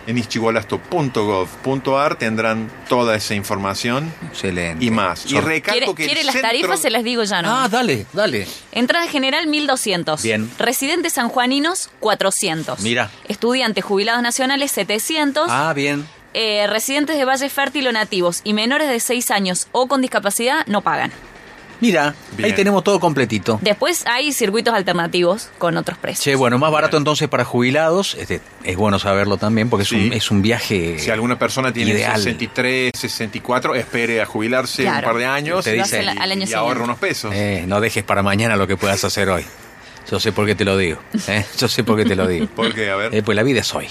En 0.08 0.18
ischigualasto.gov.ar 0.18 2.16
tendrán 2.16 2.70
toda 2.88 3.16
esa 3.16 3.36
información 3.36 4.12
excelente. 4.28 4.84
y 4.84 4.92
más. 4.92 5.26
Y 5.32 5.40
recalco 5.40 5.72
¿Quiere, 5.72 5.94
que 5.96 6.04
el 6.04 6.08
quiere 6.10 6.24
las 6.24 6.34
centro- 6.34 6.50
tarifas? 6.50 6.80
Se 6.82 6.90
las 6.90 7.04
digo 7.04 7.24
ya, 7.24 7.42
¿no? 7.42 7.50
Ah, 7.60 7.68
dale, 7.70 8.06
dale. 8.14 8.48
Entrada 8.72 9.08
general 9.08 9.48
1200. 9.48 10.22
Bien. 10.24 10.50
Residentes 10.58 11.14
sanjuaninos 11.14 11.90
400. 12.00 12.80
Mira. 12.82 13.12
Estudiantes 13.28 13.84
jubilados 13.84 14.22
nacionales 14.24 14.72
700. 14.72 15.48
Ah, 15.50 15.74
bien. 15.74 16.08
Eh, 16.34 16.68
residentes 16.68 17.18
de 17.18 17.26
Valle 17.26 17.50
Fértil 17.50 17.88
o 17.88 17.92
nativos 17.92 18.42
y 18.44 18.54
menores 18.54 18.88
de 18.90 19.00
6 19.00 19.32
años 19.32 19.68
o 19.72 19.88
con 19.88 20.02
discapacidad 20.02 20.66
no 20.68 20.82
pagan. 20.82 21.12
Mira, 21.82 22.14
Bien. 22.36 22.46
ahí 22.50 22.54
tenemos 22.56 22.84
todo 22.84 23.00
completito. 23.00 23.58
Después 23.62 24.06
hay 24.06 24.34
circuitos 24.34 24.74
alternativos 24.74 25.50
con 25.58 25.78
otros 25.78 25.98
precios. 25.98 26.24
Che, 26.24 26.36
bueno, 26.36 26.58
más 26.60 26.72
barato 26.72 26.98
entonces 26.98 27.28
para 27.30 27.46
jubilados. 27.46 28.16
Este, 28.16 28.42
es 28.64 28.76
bueno 28.76 29.00
saberlo 29.00 29.38
también 29.38 29.70
porque 29.70 29.84
es, 29.84 29.90
Sí. 29.90 30.08
un, 30.08 30.14
es 30.14 30.30
un 30.32 30.42
viaje. 30.42 31.00
Si 31.00 31.10
alguna 31.10 31.40
persona 31.40 31.72
tiene 31.72 31.92
Ideal. 31.92 32.18
63, 32.18 32.92
64, 32.96 33.76
espere 33.76 34.22
a 34.22 34.26
jubilarse 34.26 34.84
Claro. 34.84 34.98
un 35.08 35.14
par 35.14 35.20
de 35.22 35.26
años 35.26 35.64
Te 35.64 35.76
y, 35.76 35.80
dice- 35.80 36.00
al 36.00 36.32
año 36.32 36.46
y 36.48 36.54
ahorra 36.54 36.84
unos 36.84 36.98
pesos. 37.00 37.34
Eh, 37.34 37.64
no 37.68 37.80
dejes 37.80 38.04
para 38.04 38.24
mañana 38.24 38.56
lo 38.58 38.68
que 38.68 38.76
puedas 38.78 39.04
hacer 39.04 39.30
hoy. 39.30 39.46
Yo 40.12 40.20
sé 40.20 40.32
por 40.32 40.46
qué 40.46 40.56
te 40.56 40.66
lo 40.66 40.76
digo. 40.78 41.00
¿eh? 41.28 41.46
Yo 41.58 41.68
sé 41.68 41.84
por 41.84 41.96
qué 41.96 42.04
te 42.04 42.16
lo 42.16 42.28
digo. 42.28 42.48
Porque, 42.56 42.90
a 42.90 42.96
ver, 42.96 43.14
Eh, 43.16 43.22
pues 43.24 43.36
la 43.36 43.44
vida 43.44 43.62
es 43.62 43.74
hoy. 43.76 43.88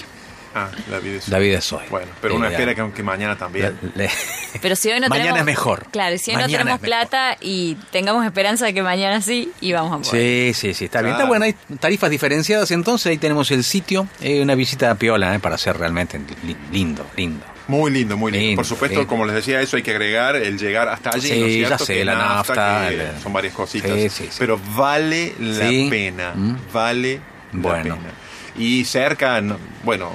Ah, 0.55 0.69
la 0.89 0.99
vida 0.99 1.17
es 1.17 1.27
La 1.29 1.37
vida 1.39 1.59
es 1.59 1.71
hoy. 1.73 1.83
Bueno, 1.89 2.07
pero 2.21 2.35
uno 2.35 2.45
ya. 2.45 2.51
espera 2.51 2.73
que 2.73 2.81
aunque 2.81 3.03
mañana 3.03 3.37
también. 3.37 3.77
Le- 3.95 4.05
le- 4.05 4.11
Pero 4.61 4.75
si 4.75 4.89
hoy 4.89 4.99
no 4.99 5.07
Mañana 5.07 5.25
tenemos... 5.33 5.39
es 5.41 5.45
mejor. 5.45 5.85
Claro, 5.91 6.17
si 6.17 6.31
hoy 6.31 6.37
no 6.37 6.47
tenemos 6.47 6.79
plata 6.79 7.37
y 7.39 7.75
tengamos 7.91 8.25
esperanza 8.25 8.65
de 8.65 8.73
que 8.73 8.81
mañana 8.81 9.21
sí, 9.21 9.51
y 9.61 9.73
vamos 9.73 9.91
a 10.07 10.09
poder. 10.09 10.53
Sí, 10.53 10.59
sí, 10.59 10.73
sí, 10.73 10.85
está 10.85 11.01
bien. 11.01 11.13
Está 11.13 11.25
bueno, 11.25 11.45
hay 11.45 11.53
tarifas 11.79 12.09
diferenciadas, 12.09 12.71
entonces 12.71 13.07
ahí 13.11 13.17
tenemos 13.19 13.51
el 13.51 13.63
sitio, 13.63 14.07
eh, 14.21 14.41
una 14.41 14.55
visita 14.55 14.89
a 14.89 14.95
Piola, 14.95 15.35
eh, 15.35 15.39
para 15.39 15.55
hacer 15.55 15.77
realmente 15.77 16.19
li- 16.43 16.57
lindo, 16.71 17.05
lindo. 17.15 17.45
Muy 17.67 17.91
lindo, 17.91 18.17
muy 18.17 18.31
lindo. 18.31 18.43
Lindo, 18.47 18.59
Por 18.61 18.65
supuesto, 18.65 19.05
como 19.05 19.25
les 19.27 19.35
decía, 19.35 19.61
eso 19.61 19.77
hay 19.77 19.83
que 19.83 19.91
agregar 19.91 20.35
el 20.35 20.57
llegar 20.57 20.87
hasta 20.89 21.11
allí, 21.11 21.27
Sí, 21.29 21.39
¿no 21.39 21.45
es 21.45 21.53
ya 21.53 21.67
cierto? 21.67 21.85
sé, 21.85 21.93
Que 21.93 22.05
la 22.05 22.15
nafta, 22.15 22.87
que 22.89 22.95
el- 22.95 23.21
son 23.21 23.31
varias 23.31 23.53
cositas. 23.53 23.91
Sí, 23.91 24.09
sí, 24.09 24.23
sí. 24.31 24.35
Pero 24.39 24.59
vale 24.75 25.35
la 25.39 25.69
Sí. 25.69 25.87
pena, 25.91 26.31
Mm. 26.33 26.55
vale 26.73 27.21
Bueno. 27.51 27.89
la 27.89 28.01
pena. 28.01 28.13
Y 28.57 28.83
cerca, 28.85 29.39
no- 29.41 29.59
bueno, 29.83 30.11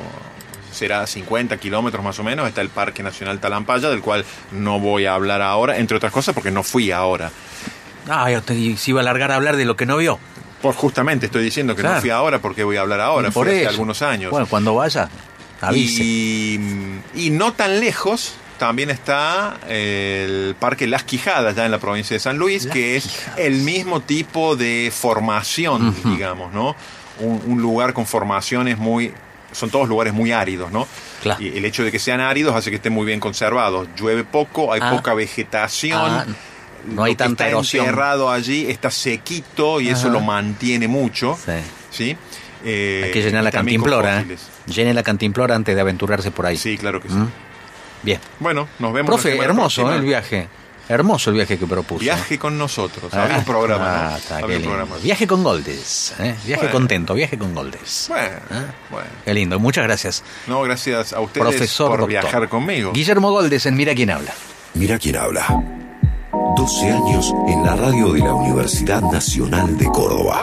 será 0.75 1.07
50 1.07 1.57
kilómetros 1.57 2.05
más 2.05 2.19
o 2.19 2.25
menos, 2.25 2.47
está 2.49 2.61
el 2.61 2.69
Parque 2.69 3.03
Nacional 3.03 3.39
Talampaya, 3.41 3.89
del 3.89 4.01
cual 4.03 4.25
no 4.53 4.79
voy 4.81 5.07
a 5.07 5.15
hablar 5.15 5.41
ahora, 5.41 5.79
entre 5.79 5.97
otras 5.97 6.13
cosas 6.13 6.35
porque 6.35 6.51
no 6.51 6.63
fui 6.63 6.91
ahora. 6.91 7.31
Ah, 8.09 8.31
yo 8.31 8.43
te- 8.43 8.77
se 8.77 8.91
iba 8.91 9.01
a 9.01 9.05
largar 9.05 9.33
a 9.33 9.37
hablar 9.37 9.57
de 9.57 9.65
lo 9.65 9.77
que 9.77 9.87
no 9.87 9.97
vio. 9.97 10.19
Por 10.61 10.75
justamente 10.75 11.27
estoy 11.27 11.43
diciendo 11.45 11.75
que 11.75 11.81
Claro. 11.83 11.97
no 11.97 12.01
fui 12.01 12.11
ahora 12.11 12.41
porque 12.41 12.65
voy 12.65 12.77
a 12.77 12.81
hablar 12.83 13.01
ahora, 13.01 13.31
Por 13.31 13.47
fui 13.47 13.55
hace 13.55 13.63
eso. 13.63 13.71
algunos 13.71 14.03
años. 14.03 14.31
Bueno, 14.31 14.47
cuando 14.47 14.75
vaya, 14.75 15.09
avise. 15.61 16.03
Y, 16.03 17.01
y 17.15 17.31
no 17.31 17.53
tan 17.53 17.81
lejos 17.81 18.35
también 18.59 18.89
está 18.91 19.59
el 19.69 20.55
Parque 20.59 20.87
Las 20.87 21.03
Quijadas, 21.05 21.55
ya 21.57 21.65
en 21.67 21.71
la 21.71 21.79
provincia 21.79 22.15
de 22.15 22.21
San 22.21 22.39
Luis, 22.39 22.65
Las 22.65 22.73
que 22.73 22.97
es 22.97 23.05
Quijadas. 23.05 23.39
el 23.41 23.55
mismo 23.63 24.01
tipo 24.01 24.57
de 24.57 24.93
formación, 24.95 25.95
digamos, 26.05 26.53
¿no? 26.53 26.77
Un, 27.21 27.43
un 27.47 27.61
lugar 27.63 27.93
con 27.93 28.07
formaciones 28.07 28.79
muy... 28.79 29.13
Son 29.55 29.71
todos 29.71 29.89
lugares 29.89 30.13
muy 30.13 30.33
áridos, 30.33 30.71
¿no? 30.71 30.87
Claro. 31.23 31.43
Y 31.43 31.57
el 31.57 31.65
hecho 31.65 31.83
de 31.85 31.91
que 31.91 31.99
sean 31.99 32.21
áridos 32.21 32.55
hace 32.55 32.69
que 32.71 32.77
estén 32.77 32.93
muy 32.93 33.07
bien 33.07 33.21
conservados. 33.21 33.89
Llueve 33.97 34.25
poco, 34.25 34.73
hay 34.73 34.81
Ah. 34.83 34.91
poca 34.91 35.15
vegetación. 35.15 35.99
Ah, 35.99 36.27
no 36.87 37.05
hay 37.05 37.13
Lo 37.13 37.17
que 37.17 37.25
tanta 37.25 37.45
está 37.45 37.49
erosión. 37.49 37.87
enterrado 37.87 38.31
allí 38.31 38.67
está 38.69 38.91
sequito 38.91 39.81
y 39.81 39.89
eso 39.89 40.11
lo 40.11 40.21
mantiene 40.21 40.87
mucho. 40.89 41.39
Sí. 41.43 41.53
¿sí? 41.91 42.17
Eh, 42.65 43.03
Hay 43.07 43.11
que 43.13 43.23
llenar 43.23 43.43
y 43.43 43.45
la 43.45 43.51
cantimplora. 43.53 44.21
¿eh? 44.21 44.37
Llene 44.67 44.93
la 44.95 45.03
cantimplora 45.03 45.55
antes 45.55 45.75
de 45.75 45.81
aventurarse 45.81 46.31
por 46.31 46.47
ahí. 46.47 46.57
Sí, 46.57 46.77
claro 46.77 47.01
que 47.01 47.09
sí. 47.09 47.15
¿Mm? 47.15 47.29
Bien. 48.03 48.21
Bueno, 48.41 48.69
nos 48.79 48.93
vemos. 48.93 49.09
Profe, 49.09 49.37
hermoso 49.39 49.83
próxima. 49.83 49.93
¿eh? 49.95 49.97
el 49.99 50.03
viaje. 50.05 50.49
Hermoso 50.89 51.31
el 51.31 51.37
viaje 51.37 51.59
que 51.59 51.67
propuso. 51.67 52.01
Viaje 52.01 52.39
con 52.39 52.59
nosotros. 52.59 53.13
Ah, 53.15 53.25
Había 53.25 53.39
un 53.39 53.45
programa, 53.45 54.15
ah, 54.15 54.19
está, 54.19 54.39
Había 54.39 54.59
un 54.59 54.63
programa. 54.65 54.97
Viaje 55.03 55.27
con 55.27 55.43
Goldes. 55.43 56.15
¿eh? 56.19 56.35
Viaje 56.45 56.63
Bueno. 56.65 56.73
contento, 56.73 57.15
viaje 57.15 57.39
con 57.39 57.55
Goldes. 57.55 58.07
Bueno, 58.09 58.37
Ah. 58.51 58.65
bueno. 58.91 59.09
Qué 59.25 59.35
lindo, 59.35 59.59
muchas 59.59 59.85
gracias. 59.85 60.23
No, 60.47 60.61
gracias 60.63 61.13
a 61.13 61.21
ustedes 61.21 61.47
Profesor 61.47 61.89
por 61.89 62.01
doctor. 62.01 62.23
viajar 62.23 62.49
conmigo. 62.49 62.93
Guillermo 62.93 63.31
Goldes 63.31 63.65
en 63.67 63.77
Mira 63.77 63.95
quién 63.95 64.11
habla. 64.11 64.35
Mira 64.75 64.99
quién 64.99 65.17
habla. 65.17 65.47
12 66.57 66.91
años 66.91 67.33
en 67.49 67.65
la 67.65 67.75
radio 67.77 68.13
de 68.13 68.21
la 68.21 68.35
Universidad 68.35 69.01
Nacional 69.03 69.77
de 69.79 69.87
Córdoba. 69.87 70.43